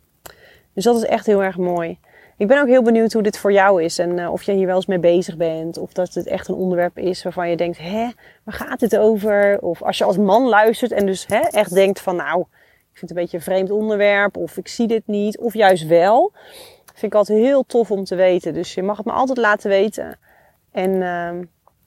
Dus 0.72 0.84
dat 0.84 0.96
is 0.96 1.04
echt 1.04 1.26
heel 1.26 1.42
erg 1.42 1.56
mooi. 1.56 1.98
Ik 2.36 2.46
ben 2.46 2.60
ook 2.60 2.66
heel 2.66 2.82
benieuwd 2.82 3.12
hoe 3.12 3.22
dit 3.22 3.38
voor 3.38 3.52
jou 3.52 3.82
is. 3.82 3.98
En 3.98 4.18
uh, 4.18 4.32
of 4.32 4.42
je 4.42 4.52
hier 4.52 4.66
wel 4.66 4.76
eens 4.76 4.86
mee 4.86 4.98
bezig 4.98 5.36
bent. 5.36 5.78
Of 5.78 5.92
dat 5.92 6.14
het 6.14 6.26
echt 6.26 6.48
een 6.48 6.54
onderwerp 6.54 6.98
is 6.98 7.22
waarvan 7.22 7.50
je 7.50 7.56
denkt, 7.56 7.78
hè, 7.78 8.10
waar 8.42 8.54
gaat 8.54 8.80
dit 8.80 8.96
over? 8.96 9.58
Of 9.60 9.82
als 9.82 9.98
je 9.98 10.04
als 10.04 10.16
man 10.16 10.48
luistert 10.48 10.92
en 10.92 11.06
dus 11.06 11.26
hè, 11.26 11.40
echt 11.40 11.74
denkt 11.74 12.00
van, 12.00 12.16
nou, 12.16 12.40
ik 12.40 12.98
vind 12.98 13.00
het 13.00 13.10
een 13.10 13.16
beetje 13.16 13.36
een 13.36 13.42
vreemd 13.42 13.70
onderwerp. 13.70 14.36
Of 14.36 14.56
ik 14.56 14.68
zie 14.68 14.86
dit 14.86 15.06
niet. 15.06 15.38
Of 15.38 15.54
juist 15.54 15.86
wel. 15.86 16.32
Vind 16.96 17.12
ik 17.12 17.18
altijd 17.18 17.38
heel 17.38 17.66
tof 17.66 17.90
om 17.90 18.04
te 18.04 18.14
weten. 18.14 18.54
Dus 18.54 18.74
je 18.74 18.82
mag 18.82 18.96
het 18.96 19.06
me 19.06 19.12
altijd 19.12 19.38
laten 19.38 19.70
weten. 19.70 20.18
En 20.70 20.90
uh, 20.90 21.30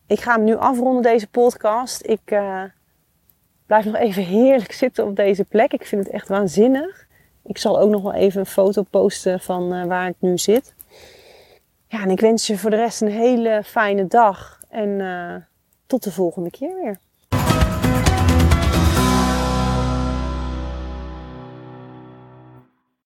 ik 0.08 0.19
ga 0.19 0.36
hem 0.36 0.43
nu 0.43 0.56
afronden, 0.56 1.02
deze 1.02 1.28
podcast. 1.28 2.06
Ik 2.06 2.32
uh, 2.32 2.63
blijf 3.65 3.86
nog 3.86 3.95
even 3.95 4.24
heerlijk 4.24 4.72
zitten 4.72 5.06
op 5.06 5.15
deze 5.15 5.43
plek. 5.43 5.74
Ik 5.74 5.86
vind 5.86 6.04
het 6.04 6.13
echt 6.13 6.28
waanzinnig. 6.28 7.08
Ik 7.43 7.58
zal 7.58 7.80
ook 7.80 7.89
nog 7.89 8.02
wel 8.02 8.13
even 8.13 8.39
een 8.39 8.45
foto 8.45 8.84
posten 8.84 9.39
van 9.39 9.74
uh, 9.74 9.86
waar 9.86 10.08
ik 10.08 10.15
nu 10.19 10.38
zit. 10.38 10.74
Ja, 11.88 12.02
en 12.02 12.10
ik 12.10 12.19
wens 12.19 12.48
je 12.48 12.58
voor 12.58 12.69
de 12.69 12.76
rest 12.76 13.02
een 13.02 13.12
hele 13.12 13.62
fijne 13.65 14.08
dag. 14.08 14.60
En 14.69 14.89
uh, 14.89 15.36
tot 15.86 16.04
de 16.04 16.12
volgende 16.12 16.50
keer 16.50 16.76
weer. 16.76 16.98